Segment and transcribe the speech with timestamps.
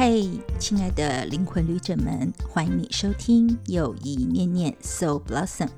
[0.00, 5.70] 嘿，亲爱的灵魂旅者们，欢迎你收听友谊念念 Soul Blossom。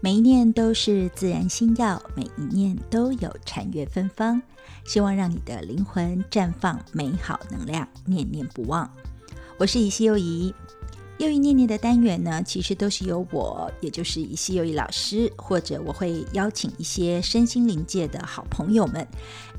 [0.00, 4.42] 每一念都是自然心药，每一念都有禅悦芬芳。
[4.84, 8.90] 希望让你的灵魂绽放美好能量，念念不忘。
[9.56, 10.52] 我是以西友谊。
[11.18, 19.06] 又一念念的单元呢，其实都是由我，也就是以西又一老师，或者我会邀请一些身心灵界的好朋友们，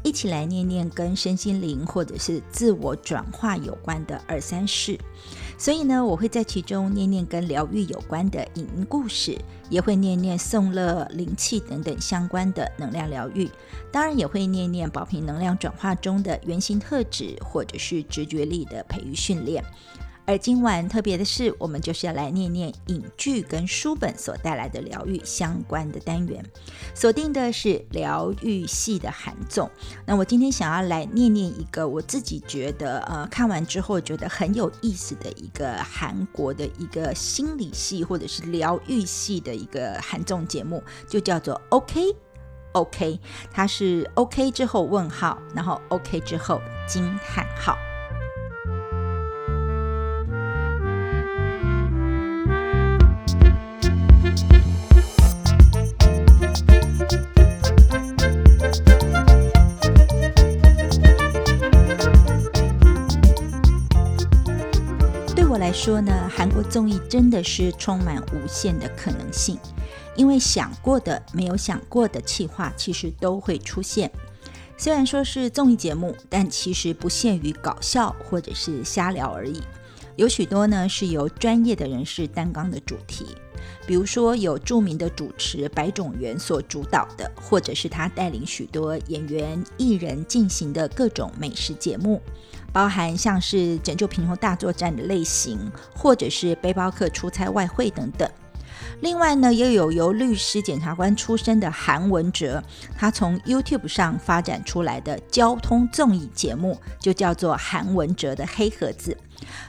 [0.05, 4.97] 一起来念念跟身心灵或者是自我转化有关的二三事。
[5.57, 9.35] 所以呢，我会在其中念念跟疗愈有关的影音故事，
[9.67, 13.49] 也会念念送乐、灵气等等相关的能量疗愈，
[13.91, 19.63] 当然也会念念宝瓶能量转化中的原型特质，或者是直觉力的培育训练。
[20.27, 26.43] 而今晚特别的是，我们就是要来念念影剧跟书本所带来的疗愈相关的单元，
[26.95, 29.69] 锁定的是疗愈系的韩综。
[30.05, 42.01] 那我今天想要来念念一个我自己觉得呃看完之后觉得很有意思的一个韩国的一个心理系或者是疗愈系的一个韩综节目，就叫做 OK
[42.71, 43.19] OK，
[43.51, 47.77] 它是 OK 之后问号，然后 OK 之后惊叹号。
[65.57, 69.57] 来说呢，韩国综艺真的是充满无限的可能性，
[70.15, 74.11] 因为想过的、没有想过的企划，其实都会出现。
[74.77, 79.61] 虽然说是综艺节目，但其实不限于搞笑或者是瞎聊而已，
[80.15, 83.25] 有许多呢是由专业的人士担纲的主题。
[83.85, 92.21] 比如说，有著名的主持白种元所主导的，或者是他带领许多演员艺人进行的各种美食节目，
[92.73, 98.29] 包含像是拯救贫穷大作战的类型，或者是背包客出差外汇等等。
[99.01, 102.63] 另外呢，也有由律师、检察官出身的韩文哲，
[102.97, 109.15] 他从 YouTube 上发展出来的交通综艺节目，就叫做韩文哲的黑盒子。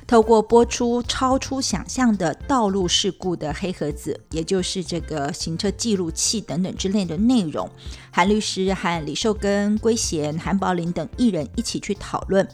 [0.07, 7.69] 透过播出超出想象的道路事故的黑盒子，也就是这个行车记录器等等之类的内容，
[8.11, 12.47] 韩律师和李寿根、圭贤、韩宝林等艺人一起去讨论，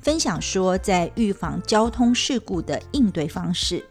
[0.00, 3.84] 分享说在预防交通事故的应对方式。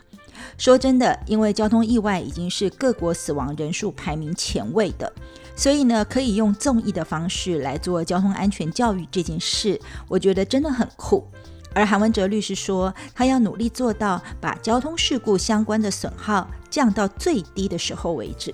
[0.58, 5.12] 说真的，因为交通意外已经是各国死亡人数排名前位的，
[5.54, 11.28] 所以呢，可以用综艺的方式来做交通安全教育这件事，我觉得真的很酷。
[11.74, 18.54] 而韩文哲律师说，他要努力做到把交通事故相关的损耗降到最低的时候为止。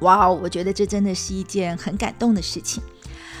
[0.00, 2.82] 哇哦，我觉得这真的是一件很感动的事情。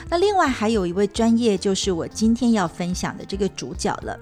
[0.08, 4.18] 那另外还有一位专业，就是我今天要分享的这个主角了。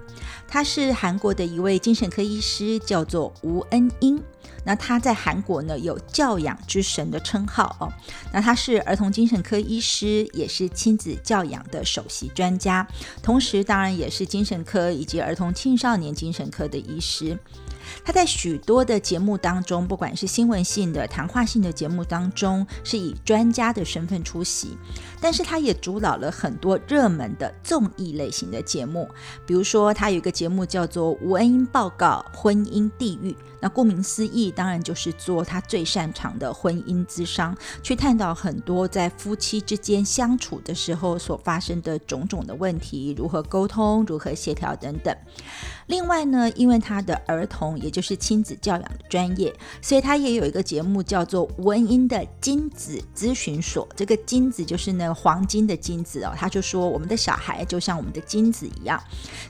[0.47, 4.21] 他是韩国的一位精神科医师，叫做吴恩英。
[4.63, 7.91] 那他在韩国呢有教养之神的称号哦。
[8.31, 12.87] 那他是儿童精神科医师，也是亲子教养的首席专家，
[13.23, 17.37] 同时当然也是精神科以及儿童青少年精神科的医师。
[18.03, 24.77] 他在许多的节目当中，不管是新闻性的、谈话性的节目当中，是以专家的身份出席。
[25.19, 29.07] 但是他也主导了很多热门的综艺类型的节目，
[29.45, 33.31] 比如说他有一个节目叫做《吴恩英报告：婚姻地狱》。
[33.63, 45.15] 那顾名思义，当然就是做他最擅长的婚姻咨商，去探讨很多在夫妻之间相处的时候所发生的种种的问题，如何沟通、如何协调等等。
[45.85, 53.87] 另外呢，因为他的儿童也就是亲子教养的专业，所以他也有一个节目叫做《文英的金子咨询所》。
[53.95, 58.99] 这个金子就是那黄金的金子哦，他就说我们的小孩就像我们的金子一样，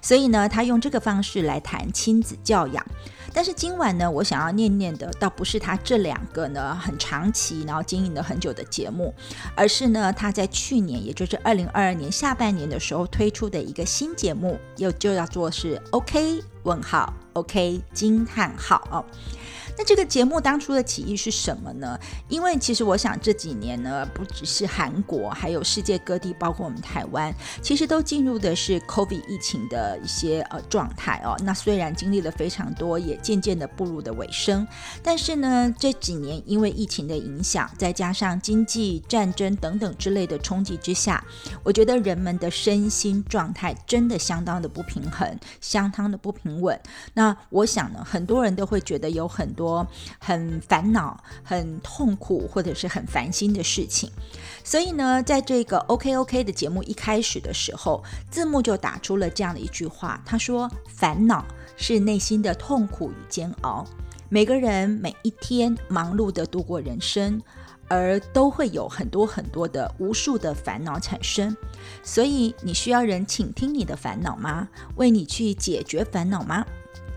[0.02, 2.86] 所以呢，他用这个方式来谈亲子教养。
[3.34, 9.14] 但是今晚呢，我想要念念的倒不是他这两个呢很长期然后经营了很久的节目，
[9.56, 19.06] 而是呢他在去年，也就是二零二二年下半年的时候推出的一个新节目，又就要做是 OK 问号 OK 惊叹号哦。
[19.82, 22.00] 那这个节目当初的起意是什么呢？
[22.30, 27.34] 因为其实我想这几年呢，不只是韩国，还有世界各地，包括我们台湾，
[27.64, 31.36] 其实都进入的是 COVID 疫情的一些呃状态哦。
[31.44, 34.68] 那虽然经历了非常多，也渐渐的步入的尾声，
[35.02, 41.26] 但是呢，这几年因为疫情的影响，再加上经济战争等等之类的冲击之下，
[41.64, 46.80] 我觉得人们的身心状态真的相当的不平衡，相当的不平稳。
[47.16, 49.71] 那我想呢，很多人都会觉得有很多。
[50.20, 54.10] 很烦恼、很痛苦或者是很烦心的事情，
[54.64, 61.46] 所以呢，在这个 OK OK 的节目一开始的时候，字幕就打出了这样的一句话，他说：“烦恼
[61.78, 63.86] 是内心的痛苦与煎熬。
[64.30, 67.42] 每个人每一天忙碌的度过人生，
[67.88, 71.56] 而都会有很多很多的无数的烦恼产生。
[72.02, 74.70] 所以，你需要人倾听你的烦恼吗？
[74.96, 76.66] 为你去解决烦恼吗？”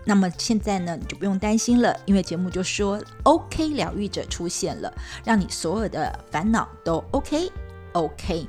[0.05, 4.93] 那么现在呢，你就不用担心了，因为节目就说 OK 疗愈者出现了，
[5.23, 7.51] 让你所有的烦恼都 OK
[7.93, 8.47] OK。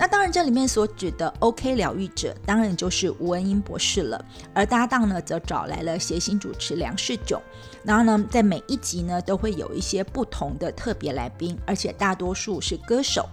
[0.00, 4.24] 那当然，这里面所指的 OK 疗愈者，当然就是吴文英博士了，
[4.54, 7.40] 而搭档呢，则找来了谐星主持梁世炯。
[7.82, 13.28] 然后呢，在每一集呢，都会有一些不同的特别来宾，而且大多数是歌手。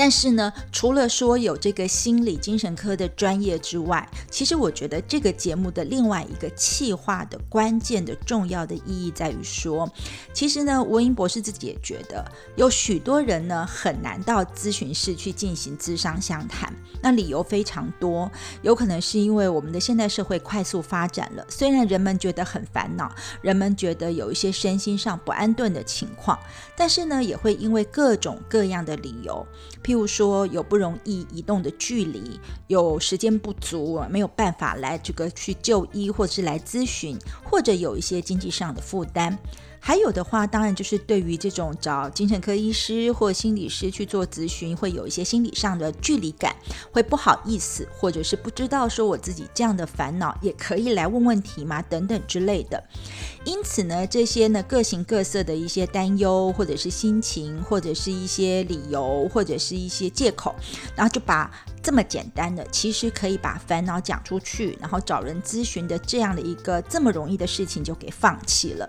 [0.00, 9.86] 但是呢，除了说有这个心理精神科的专业之外，其实我觉得这个节目的另外一个气化的关键的重要的意义在于说，
[10.32, 12.24] 其实呢，吴英博士自己也觉得
[12.56, 18.32] 有许多人呢很难到咨询室去进行咨商相谈，那理由非常多，
[18.62, 26.38] 有可能是因为我们的现代社会快速发展了，虽然人们觉得很烦恼，人们觉得有一些身心上不安顿的情况，
[26.74, 29.46] 但是呢，也会因为各种各样的理由。
[29.90, 32.38] 譬如说，有不容易移动的距离，
[32.68, 39.36] 有时间不足，没有办法来这个去就医，或者是来咨询，或者有一些经济上的负担。
[39.80, 46.54] 还有的话，当然就是对于这种找精神科医师或心理师去做咨询，会有一些心理上的距离感，
[46.92, 51.82] 会不好意思，或者是不知道说我自己这样的烦恼也可以来问问题吗？
[51.82, 52.82] 等等之类的。
[53.44, 60.54] 因此呢，这些呢各形各色的一些担忧，或者是心情，或者是一些理由，或者是一些借口，
[60.94, 61.50] 然后就把。
[61.82, 68.88] 这么简单的，其实可以把烦恼讲出去，然后找人咨询的这样的一个这么容易的事情就给放弃了。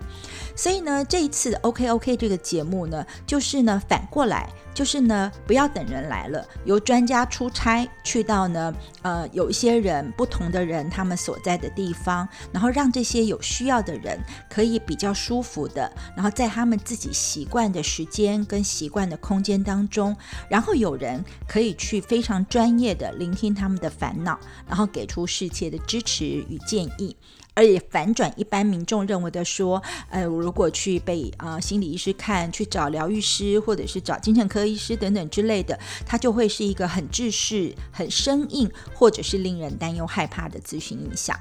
[0.55, 4.49] 所以呢，这一次 OK OK 这个节目呢，就是呢反过来。
[4.73, 14.17] 就是呢，不要等人来了，由专家出差去到呢，呃，有一些人不同的人他们所在的地方，然后让这些有需要的人
[14.49, 20.15] 可以比较舒服的，然后在他们自己习惯的时间跟习惯的空间当中，
[20.47, 27.15] 然后有人可以去非常专业的聆听他们的烦恼，然后给出世切的支持与建议。
[27.53, 41.37] 而且反转一般民众认为的说，呃，如果去被啊心理医师看，去找疗愈师，或者是找精神科医师等等之类的，他就会是一个很制式、很生硬，或者是令人担忧害怕的咨询影响。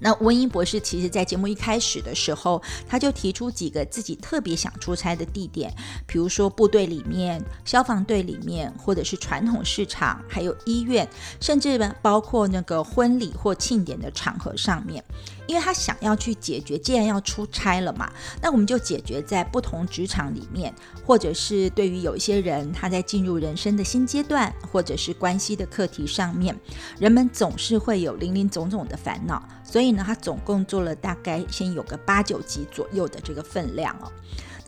[0.00, 5.72] 那温英博士其实，在节目一开始的时候，他就提出几个自己特别想出差的地点，
[6.06, 11.08] 比如说部队里面、消防队里面，或者是传统市场，还有医院，
[11.40, 15.02] 甚至呢，包括那个婚礼或庆典的场合上面。
[15.46, 18.12] 因为他想要去解决，既然要出差了嘛，
[18.42, 20.74] 那我们就解决在不同职场里面，
[21.08, 26.54] 或者是对于有一些人他在进入人生的新阶段，或者是关系的课题上面，
[27.00, 34.12] 人们总是会有零零总总的烦恼，所以呢，他总共做了大概先有个八九集左右的这个分量哦。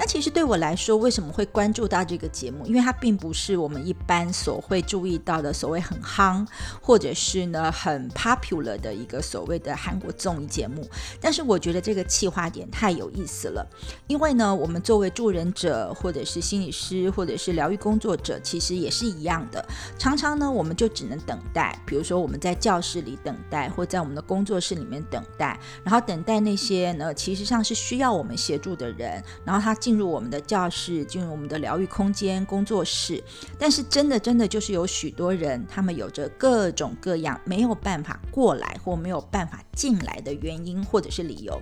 [0.00, 2.64] 那其实对我来说，为什么会关注到这个节目？
[2.64, 6.46] 因为它并不是我们一般所会注意到的所谓很夯，
[6.80, 10.88] 或者是呢很 popular 的一个所谓的韩国综艺节目。
[11.20, 13.68] 但是我觉得这个企划点太有意思了，
[14.06, 19.62] 因为呢，我们作为助人者，或者是心理师，或者是疗愈工作者，其实也是一样的。
[19.98, 29.89] 常常呢，我们就只能等待，比如说我们在教室里等待，或在我们的工作室里面等待，然后等待那些呢，其实上是需要我们协助的人，然后他进。
[29.90, 33.20] 进入我们的教室，进入我们的疗愈空间、工作室，
[33.58, 41.60] 但是真的，真的就是有许多人，他们有着各种各样没有办法过来或没有办法进来的原因或者是理由，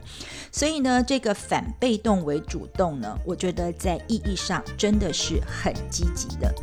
[0.53, 6.55] 所以呢，这个反被动为主动呢，我觉得在意义上真的是很积极的。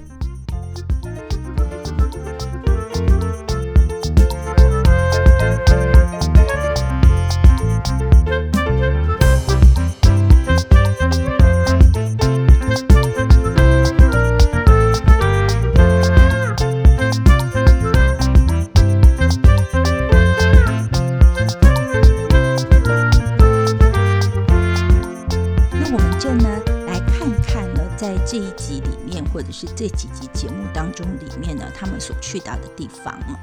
[29.51, 33.39] 是这几集节目当中里面呢，他们所去到的地方哦。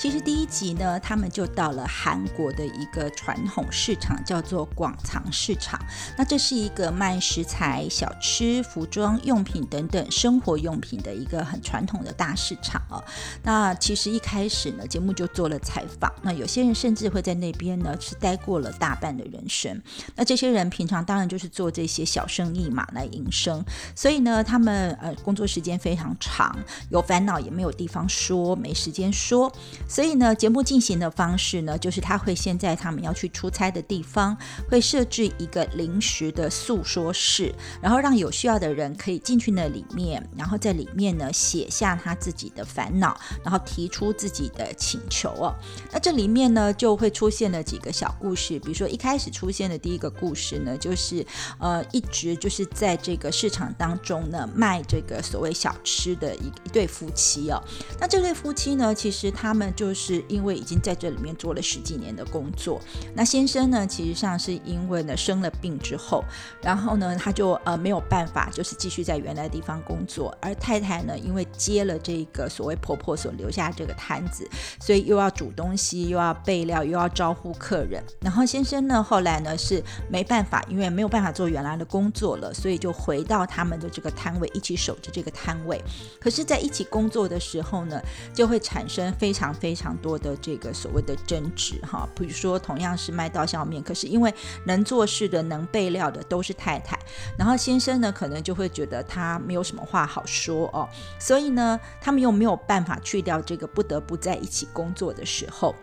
[0.00, 5.78] 其实第一集呢，他们就到了韩国的一个传统市场，叫做广藏市场。
[6.16, 12.96] 那这是一个卖食材、小吃、服装用品等等生活用品的一个很传统的大市场啊。
[13.42, 16.10] 那其实一开始呢，节目就做了采访。
[16.22, 19.78] 那有些人甚至会在那边呢是待过了大半的人生。
[20.16, 23.62] 那这些人平常当然就是做这些小生意嘛来营生。
[23.94, 29.52] 所所以呢，他们呃工作时间非常长，有烦恼也没有地方说，没时间说。
[29.90, 34.36] 所以呢，节目进行的方式呢，就是他会先在他们要去出差的地方，
[34.68, 45.52] 会设置一个临时的诉说室，然后让有需要的人可以进去那里面，然后在里面呢写下他自己的烦恼，然后提出自己的请求哦。
[45.90, 51.26] 那这里面呢就会出现了几个小故事，比如说一开始出现的第一个故事呢，就是
[51.58, 57.60] 呃一直就是在这个市场当中呢卖这个所谓小吃的一一对夫妻哦。
[57.98, 62.78] 那这对夫妻呢，其实他们就是因为已经在这里面做了十几年的工作。
[63.14, 66.22] 那先生呢，其实上是因为呢生了病之后，
[66.60, 70.36] 然后呢他就呃没有办法，就是继续在原来的地方工作。
[70.38, 74.46] 而太太呢，因为接了这个所谓婆婆所留下这个摊子，
[74.78, 78.04] 所以又要煮东西，又要备料，又要招呼客人。
[78.20, 85.82] 然后先生呢，后来呢是没办法，因为没有办法做原来的工作了，所以就回到他们的这个摊位，一起守着这个摊位。
[86.20, 87.98] 可是，在一起工作的时候呢，
[88.34, 92.08] 就会产生非常非常多的这个所谓的争执哈。
[92.16, 96.98] 比如说，同样是卖刀削面，可是因为能做事的、能备料的都是太太，
[97.38, 100.88] 然后先生呢，可能就会觉得他没有什么话好说哦，
[101.18, 105.74] 所以呢，他们又没有办法去掉这个不得不在一起工作的时候。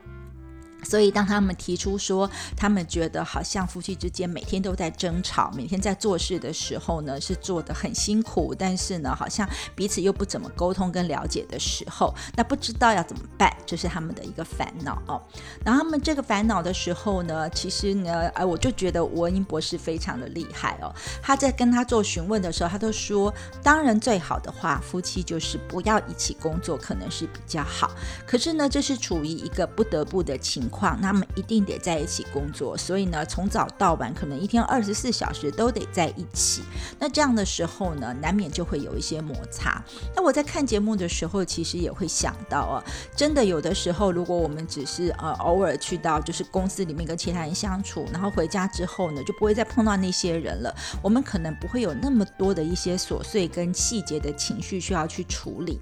[0.87, 15.21] 所以，当他们提出说，他们觉得好像夫妻之间每天都在争吵，每天在做事的时候呢，是做的很辛苦，但是呢，好像彼此又不怎么沟通跟了解的时候，那不知道要怎么办，这是他们的一个烦恼哦。
[15.65, 20.93] 然后他们这个烦恼的时候呢，其实呢，哎，我就觉得吴文英博士非常的厉害哦。
[21.21, 27.91] 他在跟他做询问的时候，他都说，当然最好的话，夫妻就是不要一起工作，可能是比较好。
[28.25, 30.65] 可是呢，这是处于一个不得不的情。
[30.69, 36.61] 况，况他们一定得在一起工作，所以呢，从早到晚，可能一天二十四小时都得在一起。
[36.99, 39.83] 那这样的时候呢，难免就会有一些摩擦。
[40.15, 42.83] 那我在看节目的时候，其实也会想到啊，
[43.15, 50.75] 真的有的时候，如果我们只是呃偶尔去到就是公司里面跟其他人相处，然后回家之后呢，就不会再碰到那些人了。
[51.01, 55.79] 我们可能不会有那么多的一些琐碎跟细节的情绪需要去处理。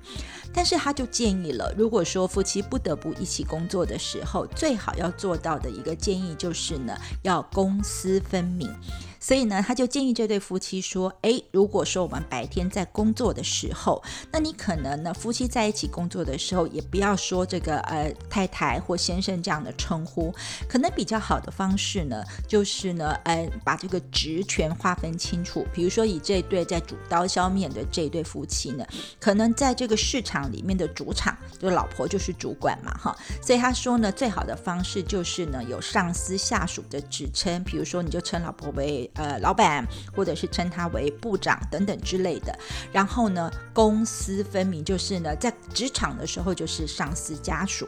[0.53, 8.70] 但是他就建议了，如果说夫妻不得不一起工作的时候，最好要做到的一个建议就是呢，要公私分明。
[9.19, 20.34] 所以呢，他就建议这对夫妻说：“诶，如果说我们白天在工作的时候，那你可能呢，夫妻在一起工作的时候，也不要说这个呃太太或先生这样的称呼。
[20.67, 25.65] 可能比较好的方式呢，就是呢，呃，把这个职权划分清楚。
[25.74, 28.86] 比如说，以这对在煮刀削面的这对夫妻呢，
[29.19, 33.15] 可能在这个市场里面的主场，就老婆就是主管嘛，哈。
[33.41, 39.04] 所以他说呢，最好的方式就是呢，有上司下属的职称，比如说你就称老婆为。
[39.13, 39.85] 呃，老板，
[40.15, 42.57] 或者是称他为部长等等之类的。
[42.91, 47.88] 然后呢，公私分明，就是呢，在职场的时候就是上司家属。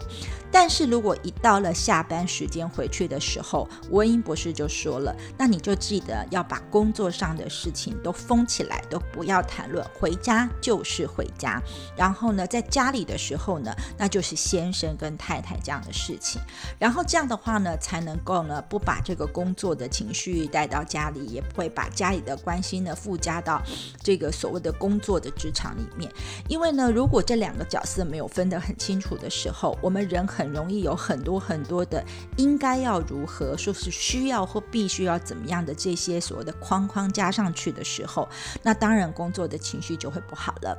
[0.51, 9.85] 但是如果一到了下班时间回去的时候，文英博士就说了，那你就记得要把工作上的事情都封起来，都不要谈论。
[9.99, 11.61] 回家就是回家。
[11.95, 16.41] 然后呢，在家里的时候呢，那就是先生跟太太这样的事情。
[16.79, 21.27] 然后这样的话呢，才能够呢，不把这个工作的情绪带到家里。
[21.27, 23.61] 也不会把家里的关心呢附加到
[24.01, 26.09] 这个所谓的工作的职场里面，
[26.47, 32.01] 因为呢，如果这两个角色没有分得很清楚的时候，我们人很容易有很多很多的
[32.37, 38.27] 应该要如何，说是需要或必须要怎么样的这些所谓的框框加上去的时候，
[38.63, 40.77] 那当然工作的情绪就会不好了。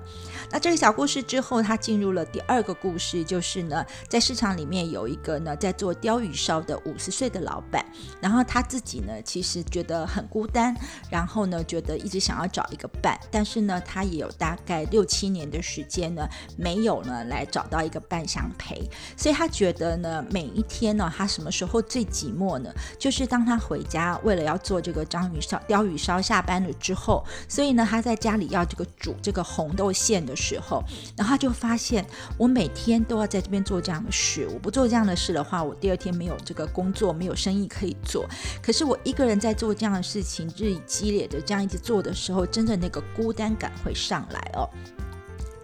[0.50, 7.84] 那这个小故事之后，他进入了第二个故事，就是呢，在市场里面有一个呢在做鲷鱼烧的五十岁的老板，
[8.20, 10.08] 然后他自己呢其实觉得。
[10.18, 10.74] 很孤单，
[11.08, 18.82] 然后呢，觉得一直想要找一个伴，但是呢，他也有大概六七年的时间呢，没有呢来找到一个伴相陪，
[19.16, 22.74] 所以他觉得呢，每一天呢，他什么时候最寂寞呢？
[22.98, 30.82] 就是当他回家，为了要做这个章鱼烧、鲷鱼烧，下班了之后，所以呢，他在家里要这个煮这个红豆馅的时候，
[31.16, 32.04] 然后他就发现，
[32.36, 38.26] 我每天都要在这边做这样的事，我不做这样的事的话，我第二天没有这个工作，没有生意可以做。
[38.62, 40.22] 可是我一个人在做这样的事。
[40.28, 44.68] 情日益激烈的这样一直做的时候，真的那个孤单感会上来哦。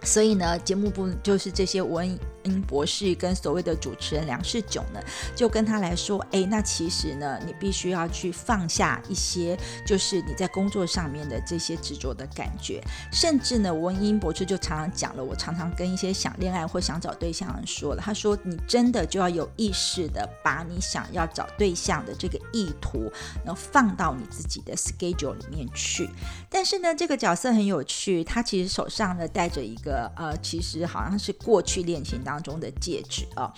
[0.03, 4.99] 所以呢，节目部就是这些文恩博士跟所谓的主持人梁世炯呢，
[5.35, 23.11] 就跟他来说，哎，那其实呢，你必须要去放下一些，就是你在工作上面的这些执着的感觉，甚至呢，文英博士就常常讲了，我常常跟一些想恋爱或想找对象的人说了，他说，你真的就要有意识的把你想要找对象的这个意图，
[23.43, 26.09] 然后放到你自己的 schedule 里面去。
[26.49, 33.49] 但是呢，这个角色很有趣，他其实手上呢戴着一个呃，其实好像是过去恋情当当中的戒指啊。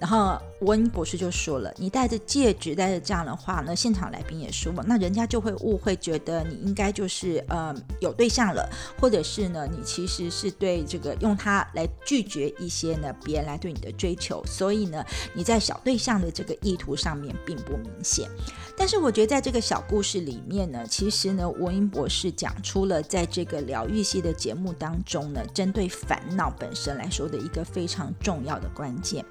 [0.00, 8.68] 然后温博士就说了，你戴着戒指，戴着这样的话呢，现场来宾也说嘛，那人家就会误会，觉得你应该就是呃有对象了，
[9.00, 18.28] 或者是呢，你其实是对这个用它来拒绝一些呢别人来对你的追求，所以呢，你在小对象的这个意图上面并不明显。
[18.76, 29.24] 但是我觉得在这个小故事里面呢，其实呢，文英博士讲出了在这个疗愈系的节目当中呢，针对烦恼本身来说的一个非常重要的关键。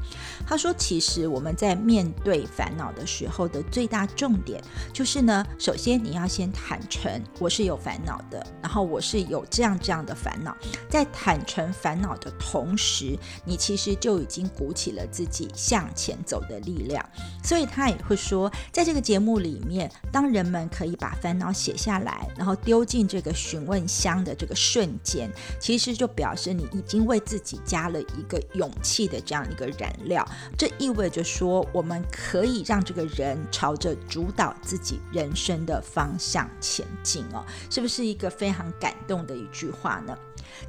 [0.47, 10.55] 他说，其实我们在面对烦恼的时候的最大重点，就是呢，首先你要先坦诚我是有烦恼的，然后我是有这样这样的烦恼，
[10.89, 17.07] 在坦诚烦恼的同时，你其实就已经鼓起了自己向前走的力量。
[17.43, 19.32] 所以他也会说，在这个节目。
[19.39, 30.27] 里面，当人们可以把烦恼写下来，然后丢进这个询问箱的这个瞬间，其实就表示你已经为自己加了一个勇气的这样一个燃料。
[30.57, 40.17] 这意味着说，我们可以让这个人朝着主导自己人生的方向前进哦，是不是一个非常感动的一句话呢？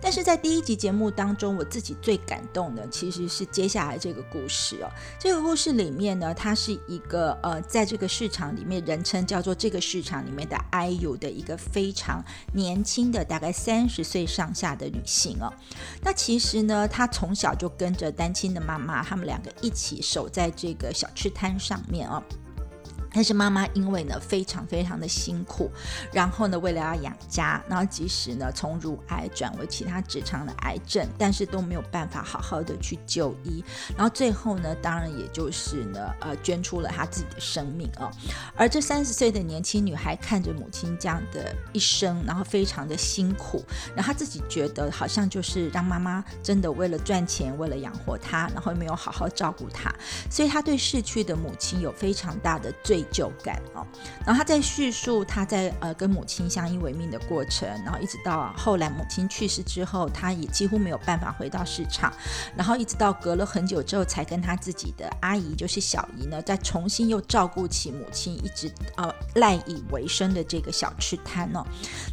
[0.00, 4.90] 但是在第一集节目当中，我自己最感动的其实是接下来这个故事哦。
[5.18, 15.52] 这个故事里面呢，它是一个呃，在这个市场里面，人称叫做这个市场里面的 IU 的一个非常年轻的，大概三十岁上下的女性哦。
[16.02, 22.22] 那其实呢，她从小就跟着单亲的妈妈，他们两个一起守在这个小吃摊上面哦。
[23.14, 25.70] 但是妈妈因为呢非常非常的辛苦，
[26.12, 33.64] 然后呢为了要养家，然后即使呢从乳癌转为其他直肠的癌症，但是都没有办法好好的去就医，
[33.96, 38.10] 然后最后呢当然也就是呢呃捐出了她自己的生命哦。
[38.56, 49.94] 而这三十岁的年轻女孩看着母亲这样的一生，然后非常的辛苦，然后她自己觉得好像就是让妈妈真的为了赚钱，为了养活她，然后没有好好照顾她，
[50.28, 53.03] 所以她对逝去的母亲有非常大的罪。
[53.12, 53.86] 疚感哦，
[54.26, 62.12] 然后他在叙述他在呃跟母亲相依为命的过程，然后一直到后来母亲去世之后，他也几乎没有办法回到市场，
[62.56, 71.64] 然后一直到隔了很久之后，才跟他自己的阿姨，就是小姨呢，再重新又照顾起母亲，一直呃赖以为生的这个小吃摊哦。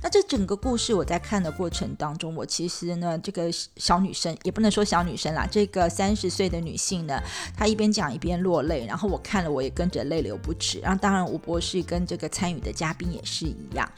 [0.01, 7.21] 那这整个故事我在看的过程当中，我其实呢这个小女生也不能说小女生啦，这个三十岁的女性呢，
[7.55, 10.80] 她一边讲一边落泪，然后我看了我也跟着泪流不止。
[10.81, 13.89] 然后，当然，吴博士跟这个参与的嘉宾也是一样。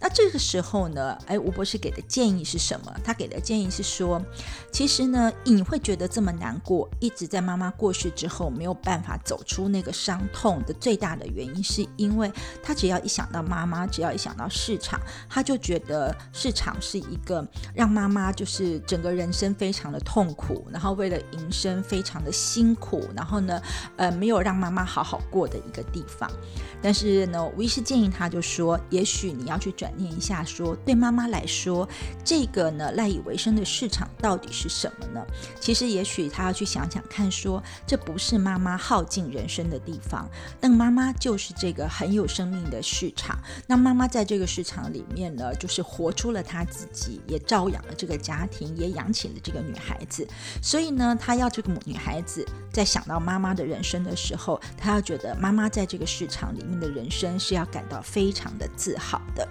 [0.00, 2.94] 那这个时候呢，哎，吴博士给的建议是什么？
[3.02, 4.22] 他给的建议是说，
[4.72, 23.60] 其实呢，你会觉得这么难过，一直在妈妈过世之后没有办法走出那个伤痛的最大的原因，是因为他只要一想到妈妈，只要一想到市场，他就觉得市场是一个让妈妈就是整个人生非常的痛苦，然后为了营生非常的辛苦，然后呢，
[23.96, 26.17] 呃，没有让妈妈好好过的一个地方。
[26.80, 31.88] 但是呢，吴医师建议他就说，也许你要去转念一下，说对妈妈来说，
[32.24, 35.26] 这个呢赖以为生的市场到底是什么呢？
[35.60, 40.28] 其实也许他要去想想看，说这不是妈妈耗尽人生的地方，
[40.60, 43.38] 但妈妈就是这个很有生命的市场。
[43.66, 50.26] 那妈妈在这个市场里面呢，就是活出了她自己，也照养了这个家庭，也养起了这个女孩子。
[50.62, 59.46] 所以呢，她要这个女孩子在想到妈妈的人生的时候，她要觉得妈妈在这个市场里面的人生是要感到非常的自豪的。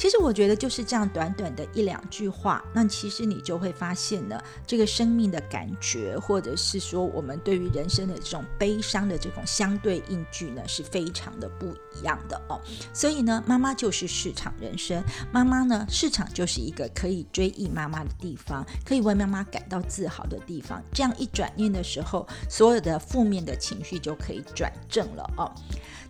[0.00, 12.58] 其实我觉得就是这样短短的一两句话，那其实你就会发现呢，这个生命的感觉，或者是说我们对于人生的这种悲伤的这种相对应句呢，是非常的不一样的哦。
[12.94, 20.82] 所以呢，妈妈就是市场人生，妈妈呢，市场就是一个可以追忆妈妈的地方，可以为妈妈感到自豪的地方。
[20.94, 25.52] 这样一转念的时候，所有的负面的情绪就可以转正了哦。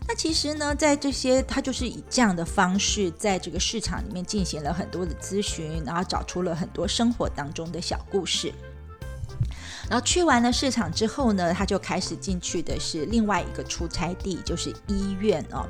[0.07, 8.53] 那其实呢，在这些他就是以这样的方式，在这个市场里面进行了很多的咨询，然后找出了很多生活当中的小故事。
[9.91, 15.67] 然后去完了市场之后呢，他就开始进去的是另外一个出差地，就是医院哦。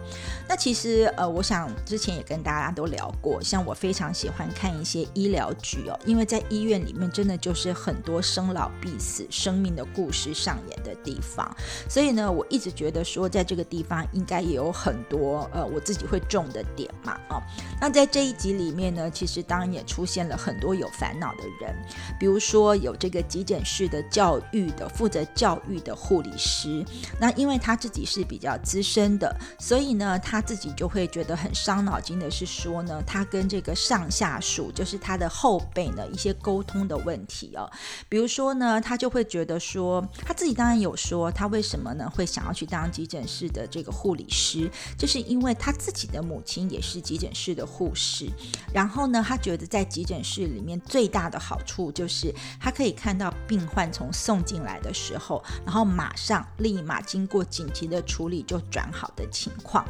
[0.48, 11.52] 那其实呃，我想之前也跟大家都聊过，像我非常喜欢看一些医疗剧哦，因为在医院里面真的就是很多生老病死、生命的故事上演的地方。
[11.90, 17.42] 所以呢，我一直觉得说，在这个地方应该也有很多呃我自己会中的点嘛啊。
[17.82, 21.76] 那在这一集里面呢，其实当然也出现了很多有烦恼的人，
[22.20, 24.00] 比如说有这个急诊室的。
[24.12, 26.86] 教育的负责教育的护理师，
[27.20, 37.72] 那因为他自己是比较资深的，所以呢，他自己就会觉得很伤脑筋的是说呢，他跟这个上下属，就是他的后辈呢，一些沟通的问题哦。
[38.10, 48.30] 比如说呢，他就会觉得说，他自己当然有说，他为什么呢会想要去当急诊室的这个护理师，就是因为他自己的母亲也是急诊室的护士，
[48.74, 59.86] 然后呢，他觉得在急诊室里面最大的好处就是他可以看到病患从送进来的时候，然后马上立马经过紧急的处理就转好的情况。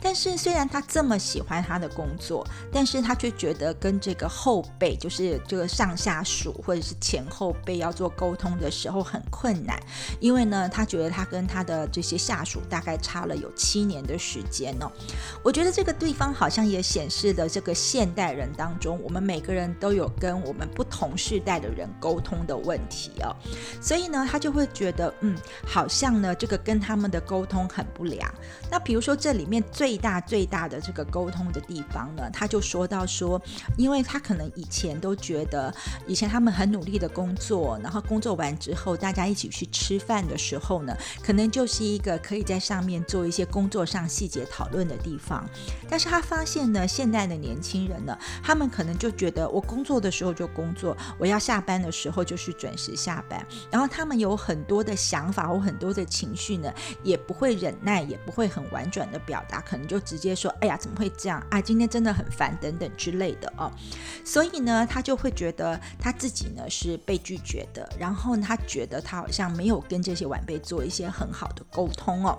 [0.00, 9.78] 但是虽然他这么喜欢他的工作，但是他却觉得跟这个后辈，就是这个上下属或者是前后辈要做沟通的时候很困难，
[10.20, 14.90] 因为呢，他觉得他跟他的这些下属大概差了有七年的时间呢。
[15.42, 23.34] 我觉得这个地方好像也显示了这个现代人当中，我们每个人都有跟我们不同世代的人沟通的问题哦。
[23.80, 28.32] 所以呢，他就会觉得，嗯，好像呢，这个跟他们的沟通很不良。
[28.70, 33.40] 那比如说，这里面最大最大的这个沟通的地方呢，他就说到说，
[33.76, 35.74] 因为他可能以前都觉得，
[36.06, 45.48] 以前他们很努力的工作，然后工作完之后，大家一起去吃饭的时候呢，可能就是一个可以在上面做一些工作上细节讨论的地方。
[45.88, 53.29] 但是他发现呢，现在的年轻人呢，他们可能就觉得，我工作的时候就工作，我要下班的时候就是准时下班。
[53.70, 61.60] 然后他们有很多的想法或很多的情绪呢，也不会忍耐，也不会很婉转的表达，可能就直接说：“哎呀，怎么会这样啊？
[61.60, 63.70] 今天真的很烦，等等之类的哦。”
[64.24, 72.38] 所以呢，他就会觉得他自己呢是被拒绝的，然后他觉得他好像没有跟这些晚辈做一些很好的沟通哦。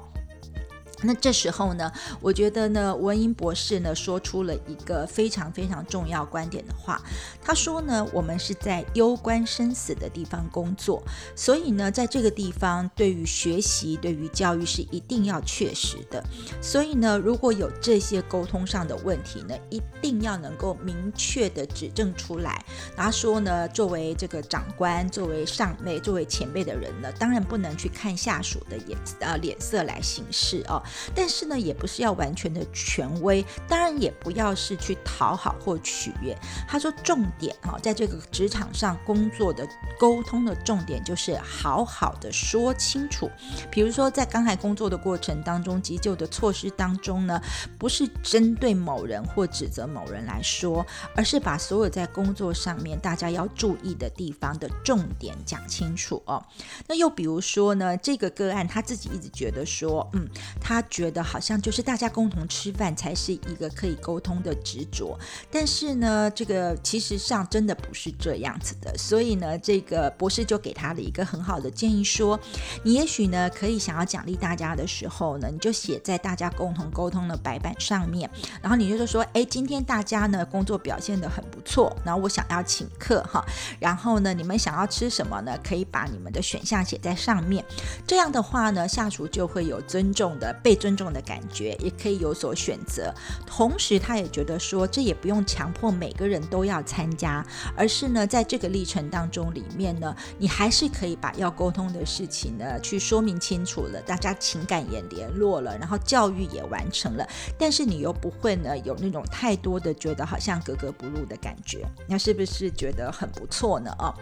[1.03, 7.01] 那这时候呢，我觉得呢，文英博士呢说出了一个非常非常重要观点的话。
[7.41, 11.01] 他说呢，我们是在攸关生死的地方工作，
[11.35, 16.23] 所以呢，在这个地方，对于学习、对于教育是一定要确实的。
[16.61, 22.63] 所以呢，如果有这些沟通上的问题呢，一定要能够明确的指正出来。
[22.95, 30.81] 他说呢，作为这个长官、作为上辈、作为前辈的人呢，当然不能去看下属的眼呃脸色来行事哦。
[31.15, 36.38] 但是呢，也不是要完全的权威，当然也不要是去讨好或取悦。
[36.67, 39.67] 他说，重点哈，在这个职场上工作的
[39.99, 43.30] 沟通的重点就是好好的说清楚。
[43.69, 47.41] 比如说，在刚才工作的过程当中，急救的措施当中呢，
[47.77, 56.43] 不是针对某人或指责某人来说，而是把所有在工作上面大家要注意的地方的重点讲清楚哦。
[56.88, 60.27] 那又比如说呢，这个个案他自己一直觉得说，嗯，
[60.60, 60.81] 他。
[60.89, 65.17] 觉得好像就是大家共同吃饭才是一个可以沟通的执着，
[65.50, 68.94] 但是呢，这个其实上真的不是这样子的。
[68.98, 72.39] 所以呢，这个博士就给他了一个很好的建议，说
[72.84, 78.30] 你也许呢可以想要奖励大家的时候呢，你就写在大家共同沟通的白板上面，
[78.62, 83.46] 然后你就是说，哎，今天大家呢工作表现的很不错，然后我想要请客哈，
[83.80, 85.58] 然后呢你们想要吃什么呢？
[85.63, 87.63] 可以把你们的选项写在上面，
[88.06, 90.70] 这样的话呢，下属就会有尊重的被。
[90.71, 93.13] 被尊重的感觉，也可以有所选择。
[93.45, 113.91] 同时，他也觉得说，这也不用强迫每个人都要参加，而是呢，在这个历程当中里面呢，你还是可以把要沟通的事情呢去说明清楚了，大家情感也联络了，然后教育也完成了，但是你又不会呢有那种太多的觉得好像格格不入的感觉，那是不是觉得很不错呢？
[113.99, 114.15] 啊，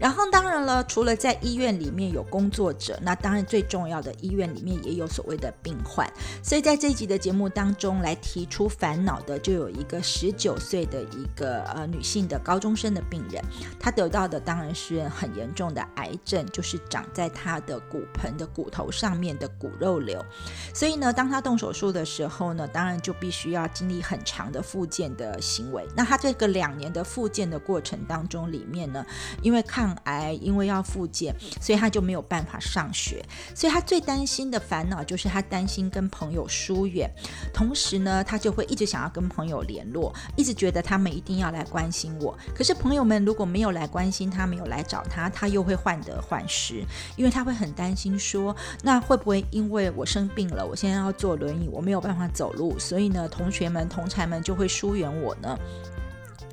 [0.00, 5.78] 然后当然了，除了在医院里面有工作者，那当然最重要的医院里面也有所谓的病。
[5.84, 6.10] 患，
[6.42, 13.42] 所以在这一集的节目当中来提出烦恼的，就有一个十九岁的一个呃女性的高中生的病人，
[13.78, 20.24] 她得到的当然是很严重的癌症，就是长在她的骨盆的骨头上面的骨肉瘤。
[20.72, 25.86] 所以呢，当她动手术的时候呢，当然就必须要经历很长的复健的行为。
[25.94, 29.04] 那她这个两年的复健的过程当中里面呢，
[29.42, 33.24] 因为抗癌，因为要复健，所以她就没有办法上学。
[33.54, 35.73] 所以她最担心的烦恼就是她担心。
[35.74, 37.10] 心跟朋友疏远，
[37.52, 42.38] 同时呢，他就会一直想要跟朋友联络，一直觉得他们一定要来关心我。
[42.54, 46.84] 可是朋友们如果没有来关心他，没有来找他，他又会患得患失，
[47.16, 55.58] 因为他会很担心说，那会不会因为我生病了，我现在要坐轮椅，我没有办法走路，所以呢，同学们、同才们就会疏远我呢？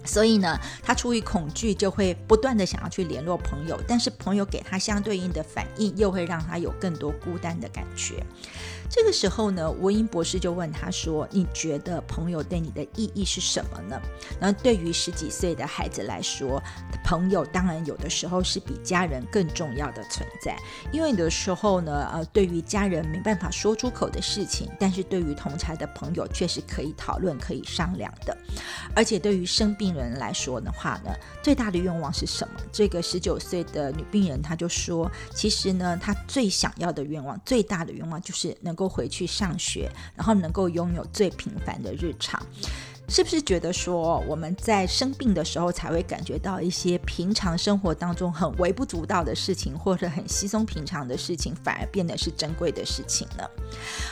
[0.03, 8.25] 所以呢，他出于恐惧，就会不断的想要去联络朋友，但是朋友给他相对应的反应，又会让他有更多孤单的感觉。
[8.93, 13.99] 这个时候呢，吴英博士就问他说：“你觉得朋友对你的意义是什么呢？”
[14.38, 16.62] 那对于十几岁的孩子来说，
[17.01, 20.58] 朋友当然有的时候是比家人更重要的存在，
[20.91, 28.38] 因为有的时候呢，呃，对于家人没办法说出口的事情，但是对于同才的朋友却是可以讨论、可以商量的。
[28.93, 32.56] 而且对于生病人来说的话呢，最大的愿望是什么？
[32.73, 42.41] 这个十九岁的女病人她就说：“其实呢，她最想要的愿望、最大的愿望就是能够。”够回去上学，然后能够拥有最平凡的日常。
[43.08, 53.44] 是不是觉得说我们在生病的时候才会感觉到一些平常生活当中很微不足道的事情，或者很稀松平常的事情，反而变得是珍贵的事情呢？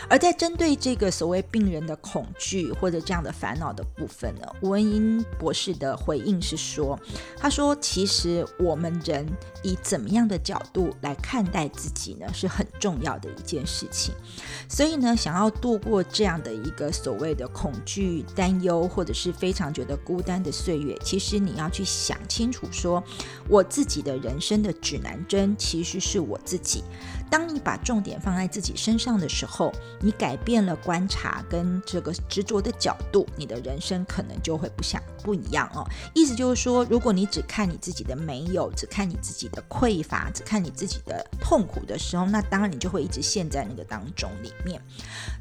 [0.10, 7.00] 而在针对这个所谓病人的恐惧或者这样的烦恼的部分呢，吴文英博士的回应是说
[7.40, 9.26] ：“他说，其实我们人
[9.64, 14.14] 以怎么样的角度来看待自己呢，是很重要的一件事情。
[14.68, 23.04] 所以呢，想要度过这样的一个所谓的恐惧、担忧。”或者是非常觉得孤单的岁月，其实你要去想清楚，说
[23.48, 26.84] 我自己的人生的指南针其实是我自己。
[27.30, 35.86] 当你把重点放在自己身上的时候，你改变了观察跟这个执着的角度，你的人生可能就会不想不一样哦。
[36.14, 44.82] 意思就是说，如果你只看你自己的没有，只看你自己的匮乏，只看你自己的痛苦的时候，那当然你就会一直陷在那个当中里面。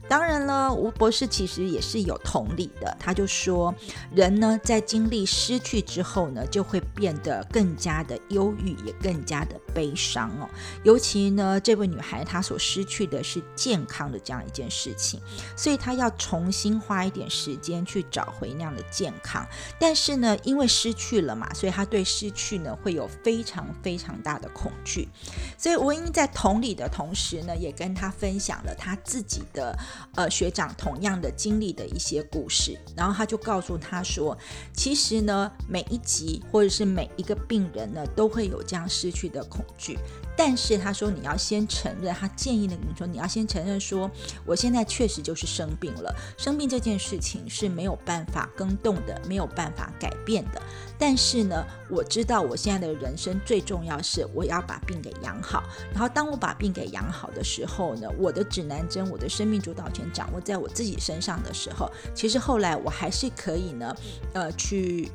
[0.09, 3.75] 当然了，吴博士其实也是有同理的，他就说，
[4.15, 10.49] 人呢在经历失去之后呢，就会变得更加的忧郁，也更加的悲伤哦。
[10.83, 15.21] 尤其呢，这位女孩她所失去的是健康的这样一件事情，
[15.57, 19.47] 所以她要重新花一点时间去找回那样的健康。
[19.81, 25.09] 但是呢，因为失去了嘛，所以她对失去呢会有非常非常大的恐惧。
[25.57, 29.79] 所以文英在同理的同时呢，也跟她分享了她自己的。
[30.15, 34.37] 呃，学长同样的经历的一些故事，然后他就告诉她说，
[34.73, 39.97] 其实呢，每一集或者是每一个病人呢，都会有这样失去的恐惧。
[40.39, 44.09] 但是他说，你要先承认，他建议那个，你说你要先承认说，
[44.47, 50.63] 我现在确实就是生病了，生病这件事情是没有办法更动的，没有办法改变的。
[50.97, 55.65] 但是呢，我知道我现在的人生最重要是我要把病给养好。
[55.93, 63.93] 然后当我把病给养好的时候呢，我的指南针，我的生命主导权掌握在我自己身上的时候，其实后来我还是可以呢，
[64.35, 65.11] 呃，去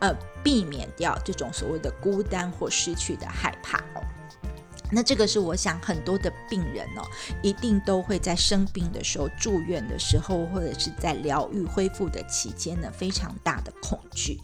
[0.00, 0.10] 呃
[0.42, 3.84] 避免掉这种所谓的孤单或失去的害怕。
[4.92, 7.02] 那这个是我想很多的病人哦，
[7.42, 14.38] 一定都会在生病的时候、住院的时候，或者是在疗愈恢复的期间呢，非常大的恐惧。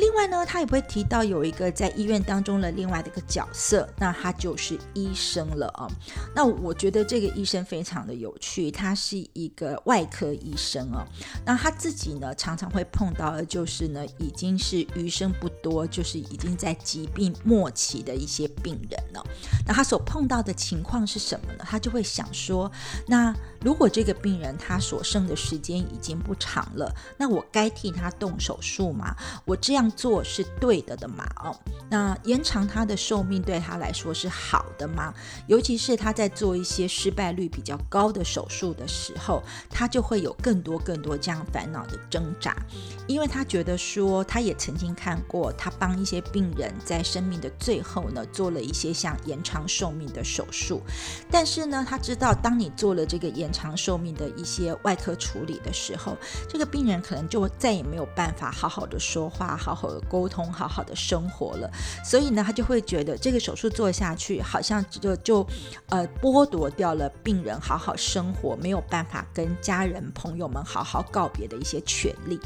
[0.00, 5.86] 另外呢，他也会提到有一个在医院当中的另外的一个角色，那他就是医生了啊。
[6.34, 11.06] 那我觉得这个医生非常的有趣，他是一个外科医生哦。
[11.44, 19.22] 那他自己呢，常常会碰到的就是呢，已经是余生不多，就是已经在疾病末期的一些病人了。
[19.66, 21.64] 那他所碰到的情况是什么呢？
[21.68, 22.72] 他就会想说，
[23.06, 29.14] 那如果这个病人他所剩的时间已经不长了，那我该替他动手术吗？
[29.44, 29.89] 我这样。
[29.90, 31.24] 做是对的的嘛？
[31.42, 31.56] 哦，
[31.88, 35.12] 那延长他的寿命对他来说是好的吗？
[35.46, 42.54] 尤其是他在做一些失败率比较高的手术的时候，他就会有更多更多这样烦恼的挣扎，
[43.08, 50.82] 因为他觉得说，他也曾经看过他帮一些病人在生命的最后呢，做了一些像延长寿命的手术，
[51.30, 56.16] 但是呢，他知道当你做了这个延长寿命的一些外科处理的时候，
[56.48, 59.69] 这个病人可能就再也没有办法好好的说话，好。
[59.70, 61.70] 好好的沟通，好好的生活了，
[62.04, 65.46] 所以呢，他就会觉得这个手术做下去，好像就就
[65.88, 72.40] 呃剥夺掉了病人好好生活，没有办法跟家人朋友们好好告别的一些权利。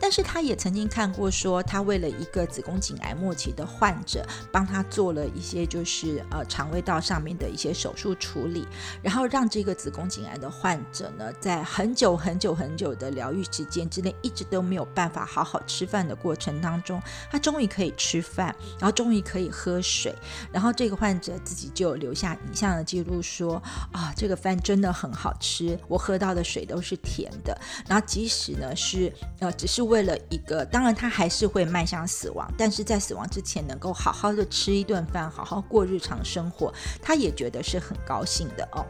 [0.00, 8.66] 但是他也曾经看过，说他为了一个子宫颈癌末期的患者，帮他做了一些就是呃肠胃道上面的一些手术处理，
[9.02, 20.14] 然后让这个子宫颈癌的患者呢，在很久很久很久的疗愈时间之内，一直都没有办法好好吃饭的过程当中，他终于可以吃饭，然后终于可以喝水，
[20.52, 27.56] 然后这个患者自己就留下影像的记录说啊，这个饭真的很好吃，我喝到的水都是甜的。
[27.88, 38.84] 然后即使呢是呃只是为了一个，当然他还是会迈向死亡，但是在死亡之前能够好好的吃一顿饭，好好过日常生活，他也觉得是很高兴的哦。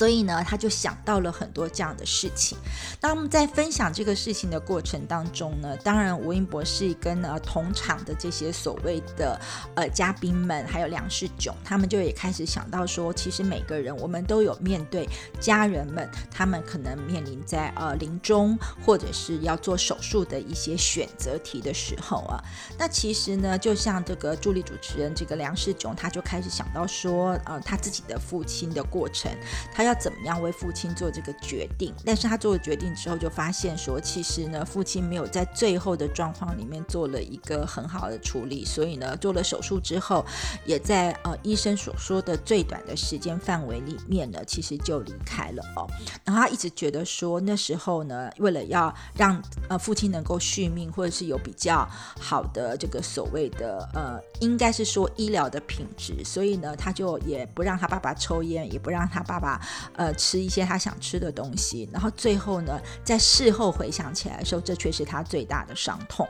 [0.00, 2.56] 所以呢，他就想到了很多这样的事情。
[3.02, 9.38] 那我们在分享这个事情的过程当中呢，当然吴英博士跟呢同场的这些所谓的
[9.74, 15.06] 呃嘉宾们，还有梁世炯，他们就也开始想到说，其实每个人我们都有面对
[15.38, 22.42] 家人们，他们可能面临在呃临终或者是要做手术的一些选择题的时候啊。
[22.78, 29.30] 那其实呢，就像这个助理主持人这个梁世炯，他就开始想到说，呃，他自己的父亲的过程。
[29.74, 31.92] 他要要怎么样为父亲做这个决定？
[32.04, 40.24] 但是他做了决定之后，就发现说，其实呢，父亲没有在最后的状况里面做了一个很好的处理，所以呢，做了手术之后，
[40.64, 45.86] 也在呃医生所说的最短的时间范围里面呢，其实就离开了哦。
[46.24, 51.84] 然后他一直觉得说，那时候呢，为了要让呃父亲能够续命，或者是有比较
[52.20, 59.60] 好的这个所谓的呃，应该是说医疗的品质，所以呢，他就也不让他爸爸抽烟，也不让他爸爸。
[59.94, 66.26] 呃，吃一些他想吃的东西，然后最后呢，在事后回想起来的时候，这却是他最大的伤痛。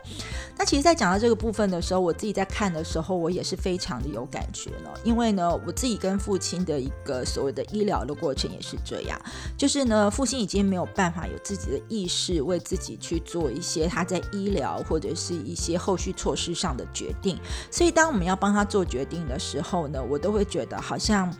[0.57, 9.21] 那其实，在讲到这个部分的时候，我自己在看的时候，我也是非常的有感觉了，因为呢，我自己跟父亲的一个所谓的医疗的过程也是这样，
[9.57, 17.39] 就是呢，父亲已经没有办法有自己的意识，为自己去做一些他在医疗或者是一些后续措施上的决定，
[17.71, 21.33] 所以当我们要帮他做决定的时候呢，我都会觉得好像。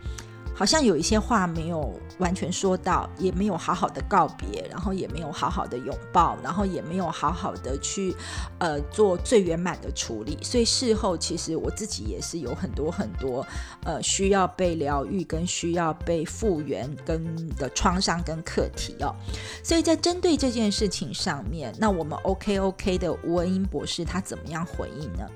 [0.61, 8.15] 好像有一些话没有完全说到，也没有好好的告别，然后也没有好好的拥抱，然后也没有好好的去
[8.59, 10.37] 呃做最圆满的处理。
[10.43, 13.43] 所以事后其实我自己也是有很多很多
[13.85, 19.17] 呃需要被疗愈跟需要被复原跟的创伤跟课题哦。
[19.65, 25.27] 所以在针对这件事情上面，那我们 OK OK 的吴文英博士他怎么样回应呢？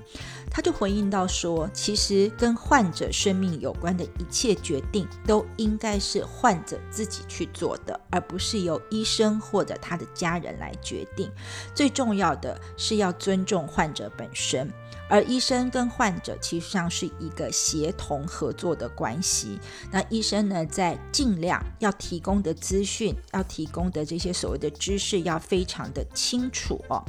[0.51, 5.07] 他就回应到说，其实跟患者生命有关的一切决定。
[5.25, 11.31] 都应该是患者自己去做的，而不是由医生或者他的家人来决定。
[11.73, 14.71] 最重要的是要尊重患者本身。
[15.07, 19.59] 而医生跟患者其实上是一个协同合作的关系。
[19.91, 27.03] 那医生呢，在尽量要提供的资讯、要提供的这些所谓的知识，要非常的清楚哦。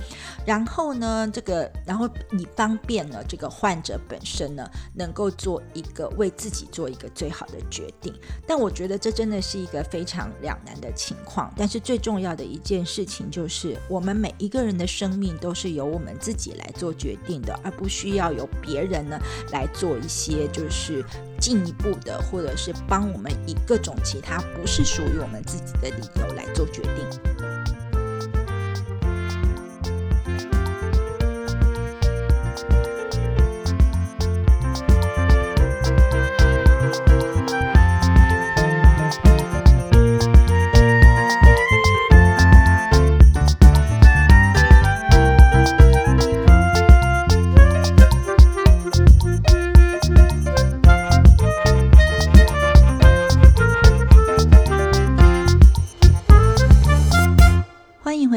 [0.45, 8.13] 然后呢，这个然后你方便呢，这个患者本身呢，能够做一个为自己做一个最好的决定。
[8.47, 11.51] 但我觉得这真的是一个非常两难的情况。
[11.57, 17.86] 但是最重要的一件事情就是，我们每一个人的生命都是由我们自己来做决定的，而不。
[17.87, 19.17] 不需要有别人呢
[19.53, 21.05] 来做一些，就是
[21.41, 27.66] 进一步的，或者是帮我们以各种其他不是属于我们自己的理由来做决定。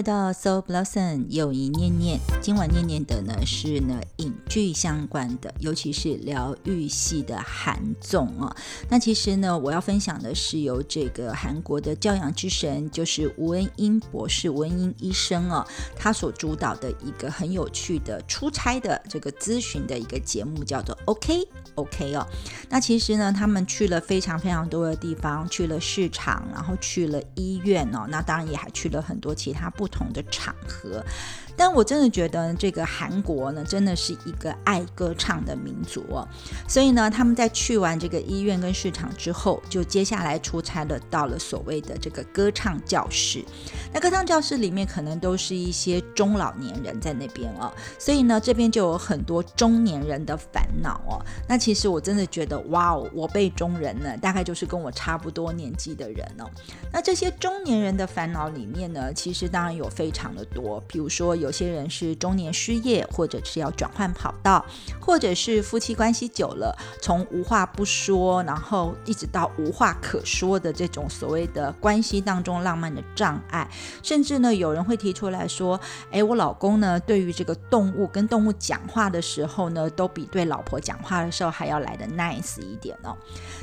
[0.01, 8.55] 到 So Blossom 友谊念念，今晚念念的呢是呢影剧相关的，尤其是疗愈系的韩综啊。
[8.89, 22.25] 那其实呢，我要分享的是由这个韩国的教养之神，就是吴恩英博士、吴恩英医生哦，他所主导的一个很有趣的出差的这个咨询的一个节目，叫做 OK OK 哦。
[22.69, 29.88] 那其实呢，他们去了非常非常多的地方，去了市场，然后去了医院哦，那当然也还去了很多其他不。
[29.89, 31.03] 不同的场合。
[31.59, 36.25] 但我真的觉得这个韩国呢，真的是一个爱歌唱的民族哦。
[36.69, 43.43] 所以呢，他们在去完这个医院跟市场之后，就接下来出差了，到了所谓的这个歌唱教室。
[43.93, 47.69] 那歌唱教室里面可能都是一些中老年人在那边哦，
[47.99, 51.19] 所以呢，这边就有很多中年人的烦恼哦。
[51.45, 56.49] 那其实我真的觉得，哇哦，我辈中人呢，大概就是跟我差不多年纪的人哦。
[56.89, 61.48] 那这些中年人的烦恼里面呢，其实当然有非常的多，比如说有。
[61.49, 64.63] 有些人是中年失业，或者是要转换跑道，
[65.01, 73.67] 或者是夫妻关系久了，从无话不说，然后一直到无话可说的这种所谓的关系当中浪漫的障碍，
[74.03, 75.81] 甚至呢，有人会提出来说
[76.11, 83.17] ：“诶，我老公呢，对于这个动物跟动物讲话的时候呢，都比对老婆讲话的时候还要来的 nice 一点哦。”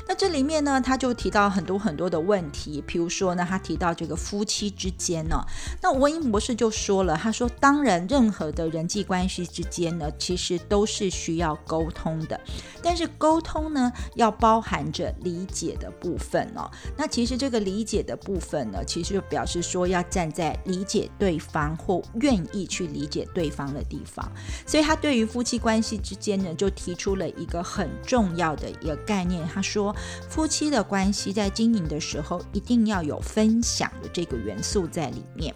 [0.09, 5.41] 那这里面呢，他就提到很多很多的问题，比如说呢，他提到这个夫妻之间呢，
[5.81, 12.39] 那文英博士就说了，他说：“当当然，任何的人际关系之间呢，其实都是需要沟通的，
[12.81, 16.71] 但是沟通呢，要包含着理解的部分哦。
[16.95, 24.25] 那其实这个理解的部分呢，其实就表示说要站在理解对方或愿意去理解对方的地方。
[24.65, 29.93] 所以他对于夫妻关系之间呢，就提出了一个很重要的一个概念，他说，
[30.29, 35.53] 夫妻的关系在经营的时候，一定要有分享的这个元素在里面。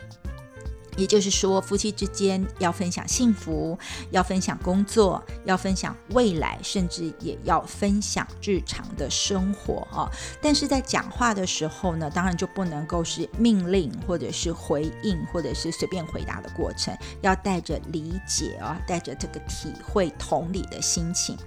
[0.98, 3.78] 也就是说，夫妻之间要分享幸福，
[4.12, 10.10] 要分享工作，要分享未来，甚至也要分享日常的生活啊。
[10.42, 21.38] 但是在讲话的时候呢，当然就不能够是命令，或者是回应，或者是随便回答的过程，要带着理解啊，带着这个体会、同理的心情。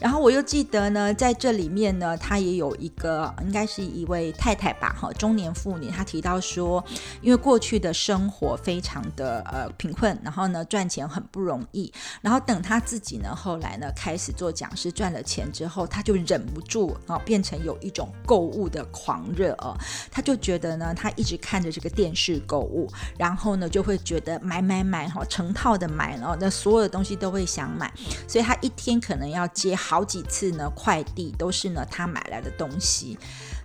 [0.00, 6.84] 然后我又记得呢，在这里面呢，他也有一个，应该是一位太太吧，哈，中年妇女，她提到说，
[7.20, 19.76] 因为过去的生活非常常的呃贫困，然后呢赚钱很不容易，然后等他自己呢后来呢开始做讲师赚了钱之后，他就忍不住啊变成有一种购物的狂热哦，
[20.08, 27.92] 他就觉得呢他一直看着这个电视购物，然后呢就会觉得买买买哈成套的买，然后那所有的东西都会想买，
[28.28, 33.18] 所以他一天可能要接好几次呢快递，都是呢他买来的东西。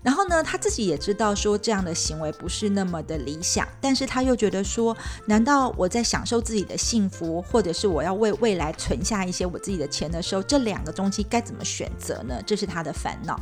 [0.04, 4.96] 然后呢，他自己也知道说这样的行为不是那么的理想，但是他又觉得说，
[5.26, 12.42] 难道我在享受自己的幸福，或者是我要为未来存下一些我自己的钱的时候，这两个东西该怎么选择呢？
[12.46, 13.40] 这是他的烦恼。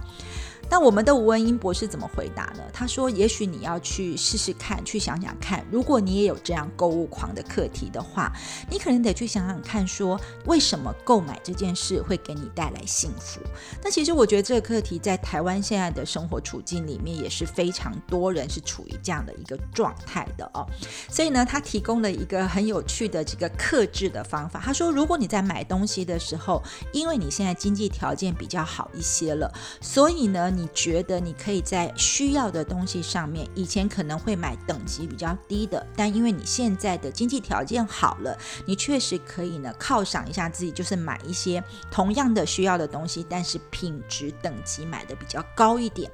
[0.69, 2.63] 那我们的吴文英博士怎么回答呢？
[2.71, 8.31] 他说：“也许你要去试试看，去想想看，如果你也有这样购物狂的课题的话，
[8.69, 13.41] 你可能得去想想看，说为什么购买这件事会给你带来幸福？
[13.83, 20.63] 那其实我觉得这个课题在台湾现在的生活处境里面也是非常多人是处于这样的一个状态的哦。
[21.09, 24.61] 所以呢，他提供了一个很有趣的这个克制的方法。
[24.63, 26.61] 他说，如果你在买东西的时候，
[26.93, 29.51] 因为你现在经济条件比较好一些了，
[29.81, 46.11] 所以呢。”你觉得你可以在需要的东西上面，以前可能会买等级比较低的，但因为你现在的经济条件好了，你确实可以呢犒赏一下自己，就是买一些同样的需要的东西，但是品质等级买的比较高一点。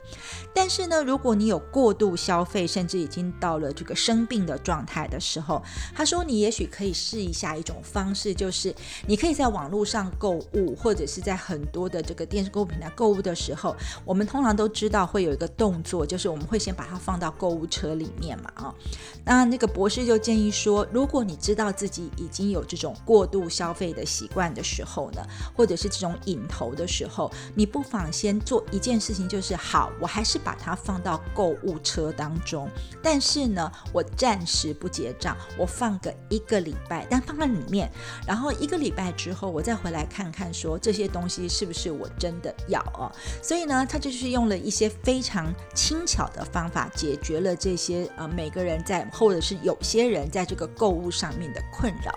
[0.53, 5.59] 但是呢，如果你有过度消费，甚至已经到了这个生病的状态的时候，
[5.95, 8.75] 他说你也许可以试一下一种方式，就是
[9.07, 13.75] 你可以在网络上购物，或者是在很多的这个电视购物平台购物的时候，
[14.05, 14.23] 我们。
[14.35, 18.75] 通常都知道会有一个动作，就是我们会先把它放到购物车里面嘛，啊，
[19.23, 25.25] 那那个博士就建议说，如果你知道自己已经有这种过度消费的习惯的时候呢，
[25.55, 32.69] 或者是这种瘾头的时候，你不妨先做一件事情，就是好，我还是把它放到购物车当中，
[33.01, 37.89] 但是呢，我暂时不结账，我放个一个礼拜，但放在里面，
[38.27, 43.09] 然后一个礼拜之后，我再回来看看，说这些东西是不是我真的要哦，
[43.41, 44.24] 所以呢，他就是。
[44.25, 52.11] 是用了一些非常轻巧的方法，解决了这些呃每个人在或者是有些人在这个购物上面的困扰。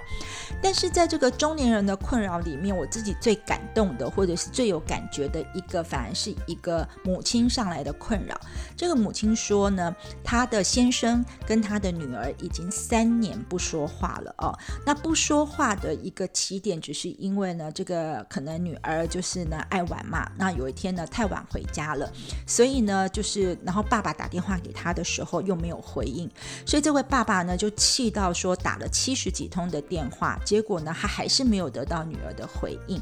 [0.63, 8.41] 但是在这个中年人的困扰里面，我自己最感动的，或者是最有感觉的一个，反而是一个母亲上来的困扰。
[8.75, 9.95] 这个母亲说呢，
[10.25, 14.59] 她的先生跟她的女儿已经三年不说话了哦。
[14.87, 20.27] 那不说话的一个起点，只是因为呢，这个可能女儿就是呢爱玩嘛。
[20.39, 21.95] 那有一天呢，太晚回家。
[21.98, 21.98] 了，
[22.47, 26.29] 所以呢，就是然后爸爸打电话给他的时候又没有回应，
[26.67, 33.01] 所以这位爸爸呢就气到说打了七十几通的电话，结果呢他还是没有得到女儿的回应。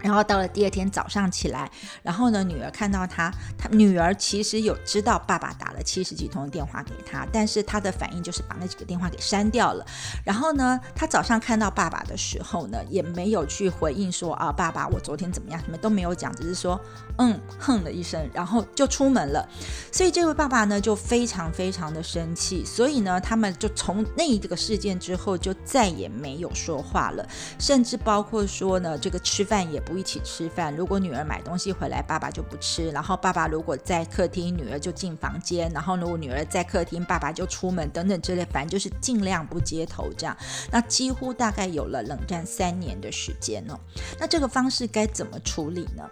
[0.00, 1.70] 然后到了第二天早上起来，
[2.02, 9.84] 然后呢，女儿看到他，他女儿其实有知道爸爸打了七十几通电话给他，但是他的反应就是把那几个电话给删掉了。
[10.24, 16.80] 然后呢，他早上看到爸爸的时候呢，也没有去回应说啊，爸爸，我昨天怎么样，什么都没有讲，只是说
[17.16, 19.48] 嗯，哼了一声，然后就出门了。
[19.90, 22.64] 所以这位爸爸呢，就非常非常的生气。
[22.64, 27.28] 所以呢，他们就从那一个事件之后，就再也没有说话了，
[27.58, 29.82] 甚至包括说呢，这个吃饭也。
[29.88, 30.76] 不一起吃饭。
[30.76, 32.90] 如果女儿买东西回来，爸爸就不吃。
[32.90, 35.70] 然后爸爸如果在客厅，女儿就进房间。
[35.72, 40.36] 然后如果女儿在客厅，爸爸就出门，等等之类，反正就是尽量不接头这样。
[40.70, 43.80] 那几乎大概有了冷战三年的时间哦。
[44.20, 46.06] 那这个方式该怎么处理呢？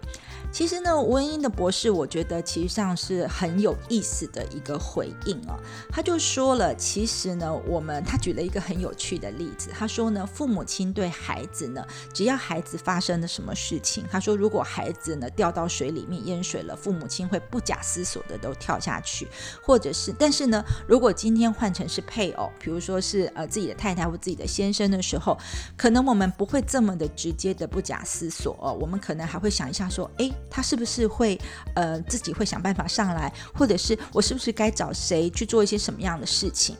[0.49, 5.55] 其实呢，文英的博士，我觉得其实上是很有意思的一个回应哦。
[5.91, 9.69] 他就说了，其实呢，我们他举了一个很有趣的例子。
[9.71, 19.27] 他说呢，父母亲对孩子呢，只要孩子发生了什么事情，他说如果孩子呢掉到水里面淹水了，父母亲会不假思索的都跳下去，
[19.61, 25.37] 或者是，但是呢，如果今天换成是配偶，比如说是呃自己的太太或自己的先生的时候，
[25.75, 30.31] 可能我们不会这么的直接的不假思索哦，我们可能还会想一下说，哎。
[30.49, 31.39] 他是不是会
[31.75, 36.75] 呃自己会想办法上来，或者是我是不是该找谁去做一些什么样的事情？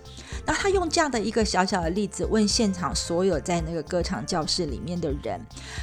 [0.45, 5.39] 那他用这样的一个小小的例子问现场所有在那个歌唱教室里面的人，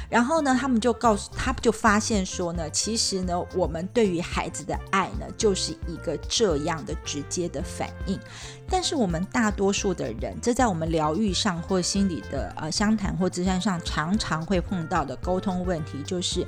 [0.09, 8.19] 然后呢，他们就告诉他就发现说呢，其实呢，我们对于孩子的爱呢，就是一个这样的直接的反应。
[8.67, 16.45] 但是我们大多数的人，这在我们疗愈上或心理的呃相谈或咨商上，常常会碰到的沟通问题，就是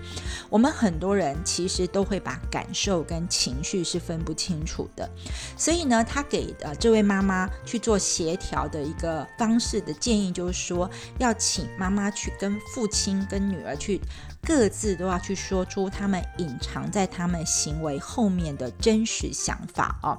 [0.50, 5.10] 我们很多人其实都会把感受跟情绪是分不清楚的。
[5.56, 10.90] 所以呢，他给呃这位妈妈去做协调的一个方式的建议，就是说
[11.20, 14.02] 要请妈妈去跟父亲跟女儿去。
[14.48, 20.18] 各自都要去说出他们隐藏在他们行为后面的真实想法哦，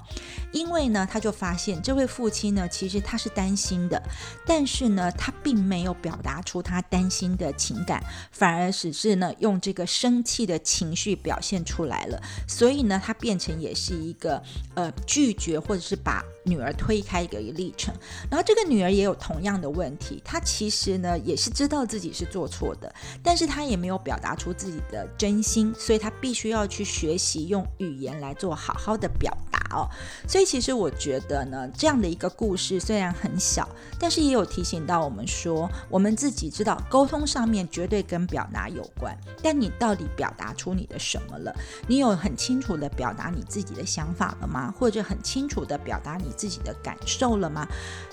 [0.53, 4.03] 因为呢，他就发现这位父亲呢，其实他是担心的，
[4.45, 14.43] 但是呢，他并没有表达出他担心的情感，反而只是呢用这个生气的情绪表现出来了，所以呢，他变成也是一个
[14.75, 16.23] 呃拒绝或者是把。
[16.49, 17.95] 女儿推开一个历程，
[18.31, 22.93] 然后这个女儿也有同样的问题，她其实呢也是知道自己是做错的，
[23.23, 29.87] 但是她也没有表达出自己的真心，所以她必须要去学习用语言来做好好的表达哦。
[30.27, 33.69] 所以其实我觉得呢，这样的一个故事虽然很小，
[34.01, 41.55] 但是也有提醒到我们说，我们自己知道沟通上面绝对跟表达有关，但你到底表达出你的什么了？
[41.87, 44.73] 你有很清楚的表达你自己的想法了吗？
[44.79, 46.33] 或者很清楚的表达你？
[46.39, 47.67] 自己的感受了吗？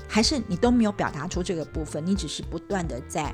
[0.10, 2.06] 还是你都没有表达出这个部分？
[2.06, 3.34] 你只是不断的在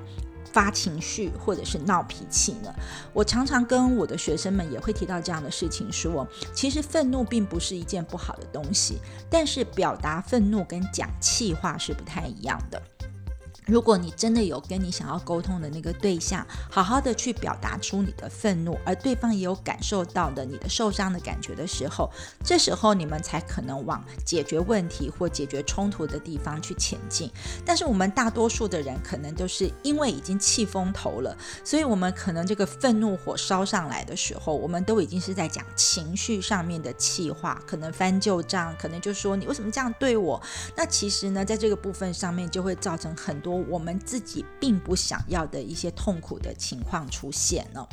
[0.51, 2.73] 发情绪或者是闹脾气呢？
[3.13, 8.97] 我常常跟我的学生们也会提到这样的事情，说其实愤怒并不是一件不好的东西，
[9.29, 12.81] 但是表达愤怒跟讲气话是不太一样的。
[13.67, 22.09] 如果你真的有跟你想要沟通的那个对象，好好的去表达出你的愤怒，而对方也有感受到的你的受伤的感觉的时候，
[22.43, 27.29] 这时候你们才可能往解决问题或解决冲突的地方去前进。
[27.63, 40.41] 但是我们大多数的人可能都是因为已经气疯头了，所以我们可能这个愤怒火烧上来的时候，我们都已经是在讲情绪上面的气话，可能翻旧账，可能就说你为什么这样对我？
[40.75, 43.50] 那其实呢，在这个部分上面就会造成很多。
[43.55, 47.87] 我们自己并不想要的一些痛苦的情况出现了。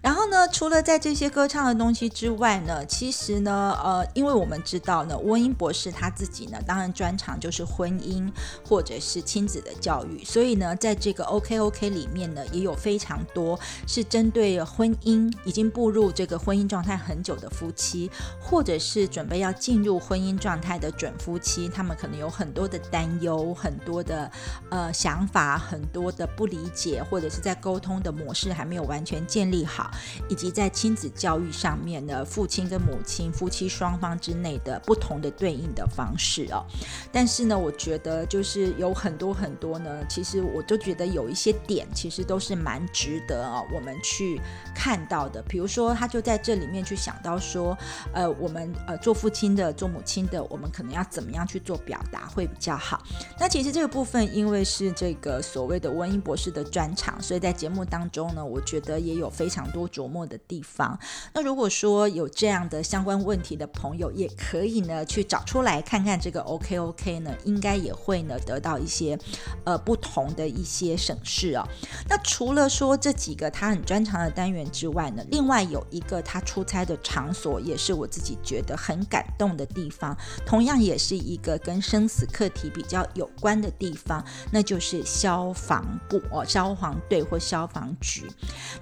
[0.00, 8.30] 然后呢，除了在这些歌唱的东西之外呢，其实呢，呃，因为我们知道呢，温英博士他自己呢，当然专长就是婚姻
[8.64, 18.08] 或者是亲子的教育，所以呢，在这个 OK OK 里面呢，也有非常多是针对婚姻已经步入这个婚姻状态很久的夫妻，
[18.40, 24.30] 或者是准备要进入婚姻状态的准夫妻，他们可能有很多的担忧，很多的
[24.70, 29.90] 呃想法，很多的不理解，或者是在沟通的模式还没有完全建立好。
[30.28, 36.64] 以及在亲子教育上面呢，父亲跟母亲、夫妻双方之内的不同的对应的方式哦。
[37.12, 44.40] 但是呢，我觉得就是有很多很多呢，其实我都觉得有一些点，其实都是蛮值得啊，我们去
[44.74, 45.42] 看到的。
[45.48, 47.76] 比如说，他就在这里面去想到说，
[48.12, 53.02] 呃，我们呃做父亲的、做母亲的，我们可能要怎么样去做表达会比较好。
[53.38, 59.88] 那其实这个部分，因为是是这个所谓的温英博士的专场，所以在节目当中呢，我觉得也有非常多。
[59.88, 60.96] 琢磨的地方。
[61.32, 69.18] 那如果说有这样的相关问题的朋友，也可以呢去找出来看看这个 OK OK 呢，应该也会呢得到一些
[69.64, 71.66] 呃不同的一些审视哦。
[72.08, 84.22] 那除了说这几个他很专长的单元之外呢，另外有一个他出差的场所，也是我自己觉得很感动的地方，同样也是一个跟生死课题比较有关的地方，
[84.52, 88.30] 那就是消防部哦，消防队或消防局。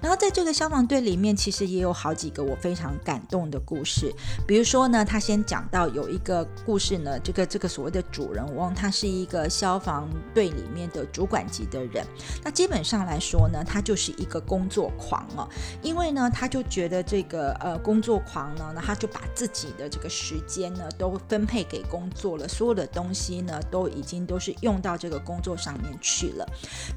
[0.01, 4.13] 然后在这个消防队里面，其实也有好几个我非常感动的故事。
[4.45, 12.05] 比如说呢，他先讲到有一个故事呢，这个这个所谓的主人翁，他是一个消防队里面的主管级的人。
[12.43, 15.47] 那基本上来说呢，他就是一个工作狂哦，
[15.81, 26.45] 因为呢，他就觉得这个呃工作狂呢，那他就把自己的这个时间呢都分配给工作了，所有的东西呢都已经都是用到这个工作上面去了。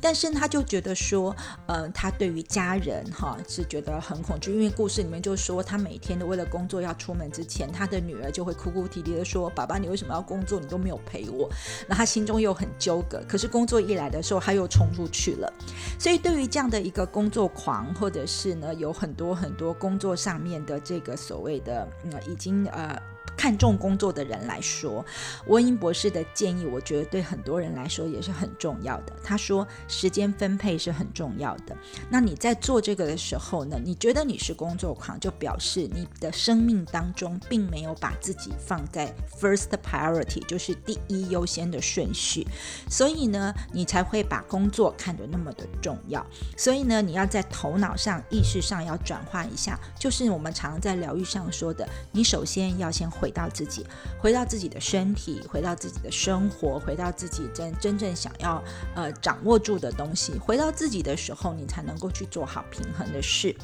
[0.01, 1.35] 但是他就觉得说，
[1.67, 10.61] 嗯，他对于家人哈是觉得很恐惧，因为故事里面就说他每天都为了工作要出门之前，他的女儿就会哭哭啼啼的说：“爸爸，你为什么要工作？
[10.61, 11.49] 你都没有陪我。”
[11.89, 15.53] 那他心中又很纠葛，可是工作一来的时候，他又冲出去了。
[15.99, 23.01] 所以对于这样的一个工作狂，或者是呢有很多很多工作上面的这个所谓的，嗯，已经呃。
[23.41, 25.03] 看重工作的人来说，
[25.47, 29.17] 温英博士的建议，我觉得对很多人来说也是很重要的。
[29.25, 31.75] 他说，时间分配是很重要的。
[32.11, 39.11] 那你在做这个的时候呢，你觉得你是工作狂，就表示你的生命当中并没有把自己放在
[39.41, 42.47] first priority，就是第一优先的顺序。
[42.91, 46.23] 所以呢，你才会把工作看得那么的重要。
[46.59, 53.30] 所以呢，你要在头脑上、意识上要转化一下，就是我们常在疗愈上说的，你首先要先回。
[53.31, 53.87] 回到自己，
[54.19, 58.61] 回到自己的身体，回到自己的生活，回到自己真真正想要
[58.97, 63.55] 呃掌握住的东西，回到自己的时候，你才能够去做好平衡的事。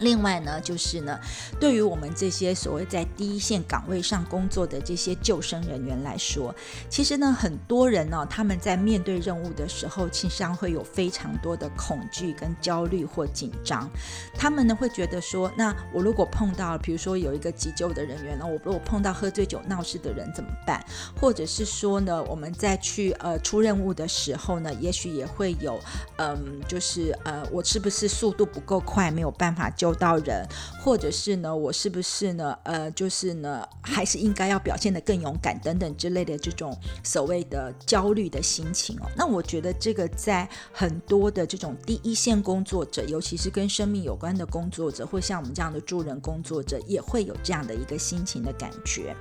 [0.00, 1.18] 另外呢，就是呢，
[1.58, 6.54] 对于我们这些所谓在第一线岗位上工作的这些救生人员来说，
[6.88, 13.88] 其实呢，很多人呢，他们在面对任务的时候，其实上会有非常多的恐惧跟焦虑或紧张。
[14.34, 20.84] 他们呢会觉得说，那我如果碰到，比如说有一个急救的人员呢，我如果碰到喝醉酒闹事的人怎么办？
[21.20, 25.78] 或者是说呢，我们在去呃出任务的时候呢，也许也会有，
[26.18, 29.87] 嗯，就是呃，我是不是速度不够快，没有办法救？
[29.88, 30.46] 受到人，
[30.78, 32.54] 或者是呢，我是不是呢？
[32.64, 39.08] 呃，就是呢，还是应该要表现得更勇敢等等之类的这种所谓的焦虑的心情哦。
[39.16, 49.16] 那我觉得这个在很多的这种第一线工作者，尤其是跟生命有关的工作者，或像我们这样的助人工作者，也会有这样的一个心情的感觉。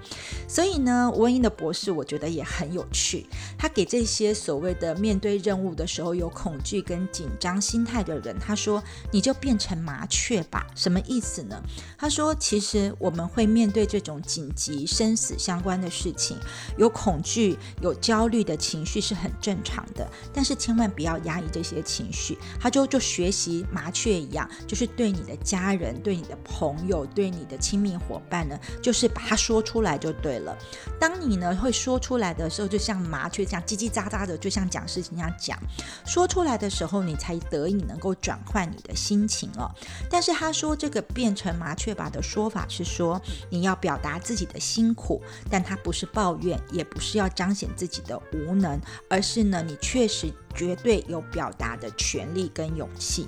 [0.49, 3.25] 所以呢，温英的博士我觉得也很有趣，
[3.57, 11.61] 他给这些所谓的面对任务的时候有恐惧跟紧张心态的人，他说：“你就变成麻雀吧。”什么意思呢？
[11.97, 16.37] 他说，其实我们会面对这种紧急、生死相关的事情，
[16.77, 22.37] 有恐惧、有焦虑的情绪是很正常的，但是千万不要压抑这些情绪。
[22.59, 30.57] 他就就学习麻雀一样，就是对你的家人、对你的朋友、对你的亲密伙伴呢，就是把它说出来就对了。
[30.99, 35.57] 当你呢会说出来的时候，就像麻雀这样叽叽喳喳的，就像讲事情一样讲。
[36.05, 39.69] 说出来的时候，你才得以能够转换你的心情哦。
[40.09, 40.46] 但是他。
[40.47, 45.21] 他说这个变成麻雀吧的说法是说，你要表达自己的辛苦，
[45.51, 48.79] 但他不是抱怨，也不是要彰显自己的无能，
[49.09, 53.27] 而是呢，你确实绝对有表达的权利跟勇气。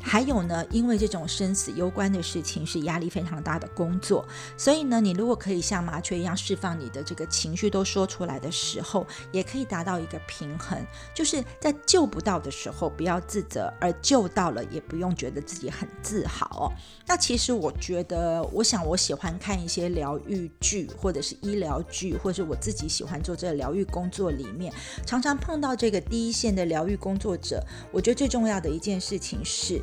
[0.00, 4.26] 还有呢，因为这种生死攸关的事情是压力非常大的工作，
[4.56, 10.78] 所以呢，你如果可以像麻雀一样释放你的这个情绪都说出来的时候，也可以达到一个平衡，
[11.12, 16.72] 就是在救不到的时候不要自责，而救到了也不用觉得自己很自豪。
[17.06, 24.72] 那其实我觉得，我想我喜欢看一些疗愈剧，或者是医疗剧，或者是我自己喜欢做这个疗愈工作里面，
[25.04, 29.82] 常常碰到这个第一线的疗愈工作者，我觉得最重要的一件事情是。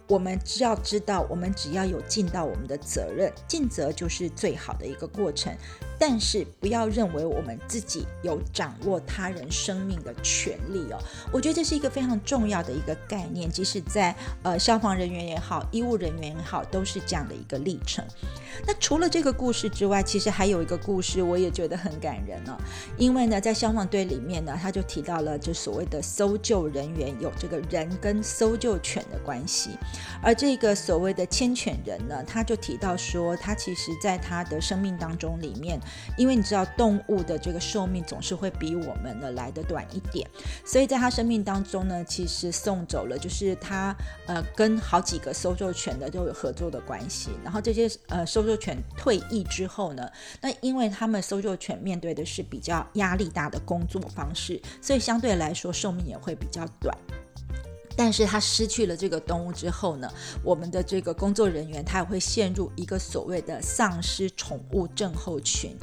[0.11, 5.55] 我们只要知道，我们只要有尽到我们的责任，尽责就是最好的一个过程。
[5.97, 10.97] 但是不要认为我们自己有掌握他人生命的权利哦。
[11.31, 18.03] 我觉得这是一个非常重要的一个概念，即使在呃消防人员也好，医务人员也好，都是这样的一个历程。
[18.65, 22.57] 那除了这个故事之外，其实还有一个故事，我也觉得很感人哦。
[22.97, 29.77] 因为呢，在消防队里面呢，他就提到了就所谓的搜救人员有这个人跟搜救犬的关系，
[30.21, 35.79] 而这个所谓的牵犬人呢，他就提到说，他其实在他的生命当中里面。
[36.17, 40.29] 因为你知道动物的这个寿命总是会比我们呢来的短一点，
[40.65, 43.95] 所以在他生命当中呢，其实送走了，就是他
[44.27, 47.31] 呃跟好几个搜救犬的都有合作的关系。
[47.43, 50.07] 然后这些呃搜救犬退役之后呢，
[50.41, 56.95] 那因为他们搜救犬面对的是比较压力大的工作方式，所以相对来说寿命也会比较短。
[57.95, 60.11] 但是他失去了这个动物之后呢，
[60.43, 65.75] 我们的这个工作人员他也会陷入一个所谓的丧失宠物症候群。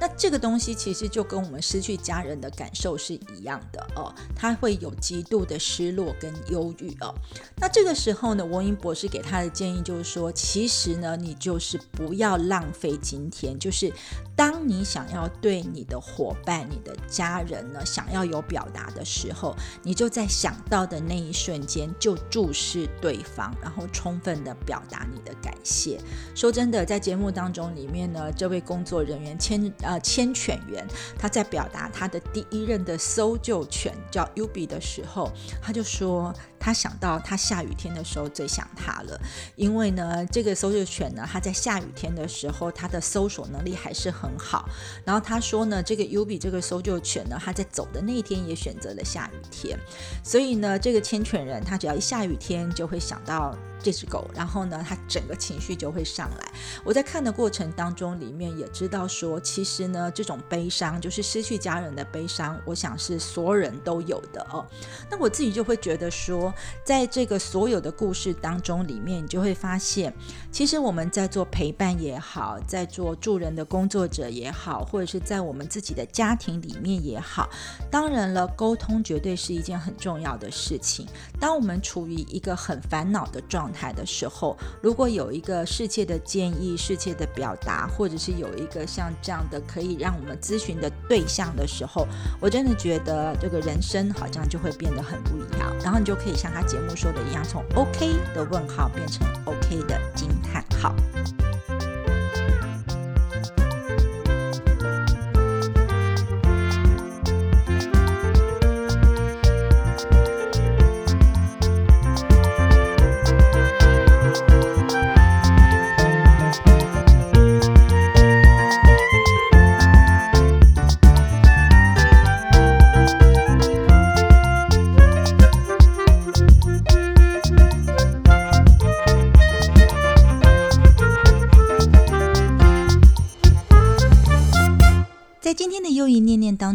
[0.00, 7.14] 那这个东西其实就跟我们失去家人的感受是一样的哦，他会有极度的失落跟忧郁哦。
[7.56, 13.92] 那这个时候呢，文英博士给他的建议就是说，其实呢，你就是不要浪费今天，就是
[14.36, 21.62] 当你想要对你的伙伴、你的家人呢，想要有表达的时候，你就在想到的那一瞬。
[21.66, 25.98] 间就注视对方，然后充分的表达你的感谢。
[26.34, 35.30] 说真的，在节目当中里面呢，这位工作人员牵呃牵犬员，他在表达他的第一任的搜救犬叫 Ubi 的时候，
[35.62, 36.34] 他就说。
[36.62, 39.20] 他想到他下雨天的时候最想他了，
[39.56, 44.68] 因为呢，这个搜救犬呢，它在下雨天的时候，它的搜索能力还是很好。
[45.04, 49.76] 然后他说呢，这个 U B 这个搜救犬呢，它在走的那一天也选择了下雨天，
[50.22, 53.58] 所以呢，这个牵犬人他只要一下雨天就会想到。
[53.82, 56.52] 这只狗，然后呢，它整个情绪就会上来。
[56.84, 64.64] 我在看的过程当中，里面也知道说，其实呢，这种悲伤就是失去家人的悲伤，我想是所有人都有的哦。
[65.10, 66.52] 那我自己就会觉得说，
[66.84, 70.14] 在这个所有的故事当中，里面你就会发现，
[70.50, 77.48] 其实我们在做陪伴也好，在做助人的工作者也好，或者是在我们自己的家庭里面也好，
[77.90, 81.06] 当然了，沟通绝对是一件很重要的事情。
[81.40, 92.06] 当我们处于一个很烦恼的状，台的时候，如果有一个世界的建议、世界的表达，或者是有一个像这样的可以让我们咨询的对象的时候，
[92.40, 95.74] 我真的觉得这个人生好像就会变得很不一样。
[95.82, 100.94] 然后你就可以像他节目说的一样，从 OK 的问号变成 OK 的惊叹号。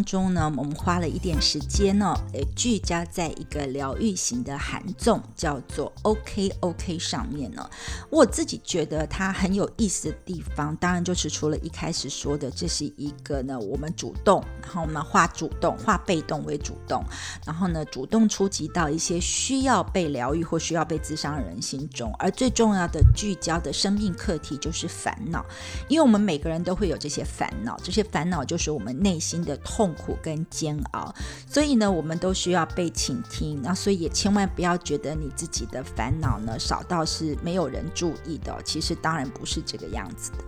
[0.08, 7.68] 中呢，我们花了一点时间呢，诶，聚焦在一个疗愈型的韩综，叫做 OK OK 上面呢。
[8.08, 17.04] 我自己觉得它很有意思的地方，当然就是除了一开始说的，这是一个呢，我们主动，然后我们化主动，化被动为主动，
[17.44, 22.10] 然后呢，主动出击到一些需要被疗愈或需要被滋伤的人心中。
[22.18, 25.44] 而最重要的聚焦的生命课题就是烦恼，
[25.86, 29.54] 因为我们每个人都会有这些烦恼，这些烦恼就是我们内心的。
[29.64, 31.14] 痛苦跟煎熬，
[31.46, 33.60] 所以呢，我们都需要被倾听。
[33.62, 40.38] 那所以也千万不要觉得你自己的烦恼呢少到是没有人注意的，其实当然不是这个样子的。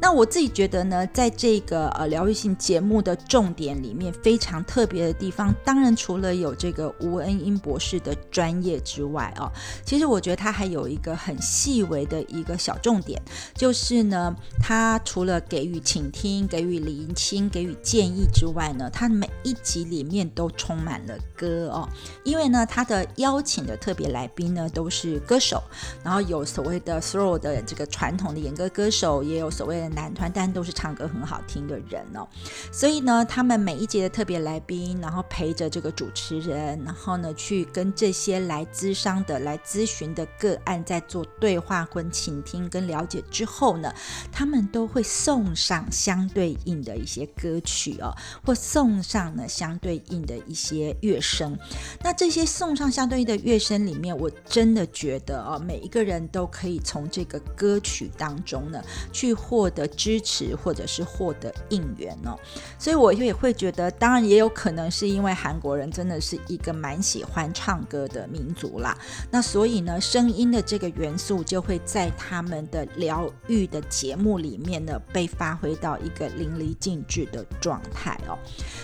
[0.00, 9.50] 那我自己觉得呢，在这个呃疗愈性节目的重点里面，非常特别的地方，当然除了有这个吴恩英博士的专业之外啊，
[9.84, 13.20] 其实我觉得他还有一个很细微的一个小重点，
[13.54, 21.88] 就是呢，他除了给予倾听、给予聆听、给予建议之外，呢，它每一集里面都充满了歌哦，
[22.24, 25.62] 因为呢，他的邀请的特别来宾呢都是歌手，
[26.04, 32.28] 然后有所谓的 throw 的这个传统的演歌歌手，也有所谓的男团，但都是唱歌很好听的人哦。
[32.70, 43.92] 所以呢，他们每一节的特别来宾，然后陪着这个主持人，然后呢，去跟这些来咨商的、来咨询的个案在做对话、跟倾听、跟了解之后呢，
[44.30, 48.14] 他们都会送上相对应的一些歌曲哦，
[48.44, 51.56] 或送送上了相对应的一些乐声，
[52.02, 62.36] 那这些送上相对应的乐声里面，我真的觉得哦，每一个人都可以从这个歌曲当中呢，去获得支持或者是获得应援哦。
[62.76, 68.98] 所以我也会觉得，当然也有可能是因为韩国人真的是一个蛮喜欢唱歌的民族啦，
[69.30, 78.36] 那所以呢，声音的这个元素就会在他们的疗愈的节目里面呢，被发挥到一个淋漓尽致的状态哦。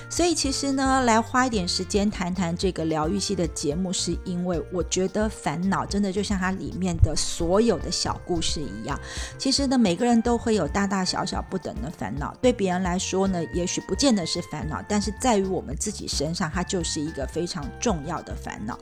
[0.09, 8.99] 所以其实呢，来花一点时间谈谈这个疗愈系的节目，是因为我觉得烦恼真的就像它里面的所有的小故事一样。
[9.37, 18.79] 其实呢，每个人都会有大大小小不等的烦恼，对别人来说呢，也许不见得是烦恼，但是在于我们自己身上，它就是一个非常重要的烦恼。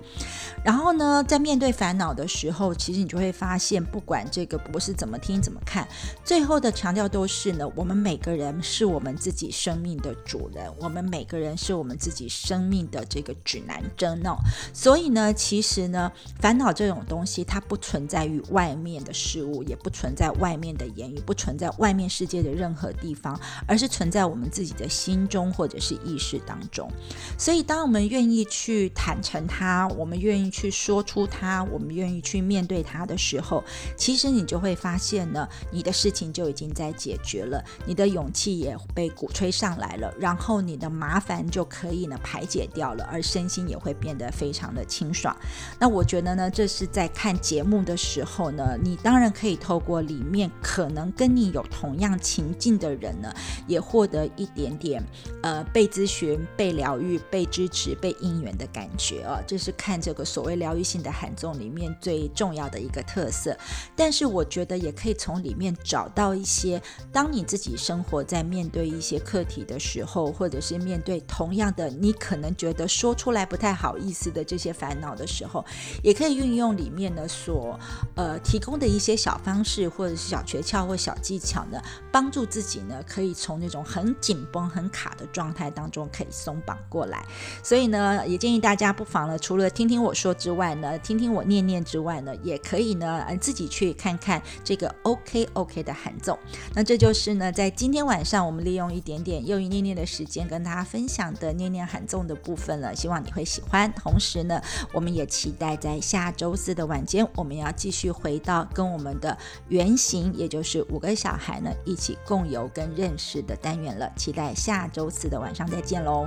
[0.64, 5.86] 然后呢，在面对烦恼的时候，其实你就会发现，不管这个博士怎么听怎么看，
[6.24, 14.34] 最后的强调都是呢，我们每个人是我们自己生命的主人，我们我们每个人是我们自己生命的这个指南针哦。
[14.72, 26.90] 所以呢，其实呢，烦恼这种东西，它不存在于外面的事物，也不存在外面的言语，不存在外面世界的任何地方，而是存在我们自己的心中或者是意识当中。
[27.38, 33.62] 所以，当我们愿意去坦诚它，我们愿意去说出它，我们愿意去面对它的时候，
[33.98, 45.36] 其实你就会发现呢，你的事情就已经在解决了，你的勇气也被鼓吹上来了，然后你的麻烦就可以呢排解掉了，而身心也会变得非常的清爽。
[45.78, 53.32] 那我觉得呢，这是在看节目的时候呢，你当然可以透过里面可能跟你有同样情境的人呢，
[53.66, 55.02] 也获得一点点
[55.42, 59.40] 呃被咨询、被疗愈、被支持、被应援的感觉啊。
[59.46, 63.56] 这是看这个所谓疗愈性的喊众里面最重要的一个特色。
[63.94, 66.80] 但是我觉得也可以从里面找到一些，
[67.12, 75.64] 当你自己生活在面对一些课题的时候，或者是面对同样的你可能觉得说出来不太好意思的这些烦恼的时候，
[76.02, 77.78] 也可以运用里面呢所
[78.16, 87.24] 呃提供的一些小方式，或者是小诀窍或小技巧呢，帮助自己呢可以从那种很紧绷、很卡的状态当中可以松绑过来。
[87.62, 96.38] 所以呢，也建议大家不妨呢，除了听听我说之外呢，听听我念念之外呢，也可以呢，自己去看看这个 OK OK 的喊奏。
[96.74, 103.92] 那这就是呢，在今天晚上我们利用一点点又一念念的时间跟跟大家分享的念念喊重的部分了，希望你会喜欢。
[103.92, 104.58] 同时呢，
[104.90, 109.36] 我们也期待在下周四的晚间，我们要继续回到跟我们的
[109.68, 114.10] 原型，也就是五个小孩呢一起共游跟认识的单元了。
[114.16, 116.26] 期待下周四的晚上再见喽。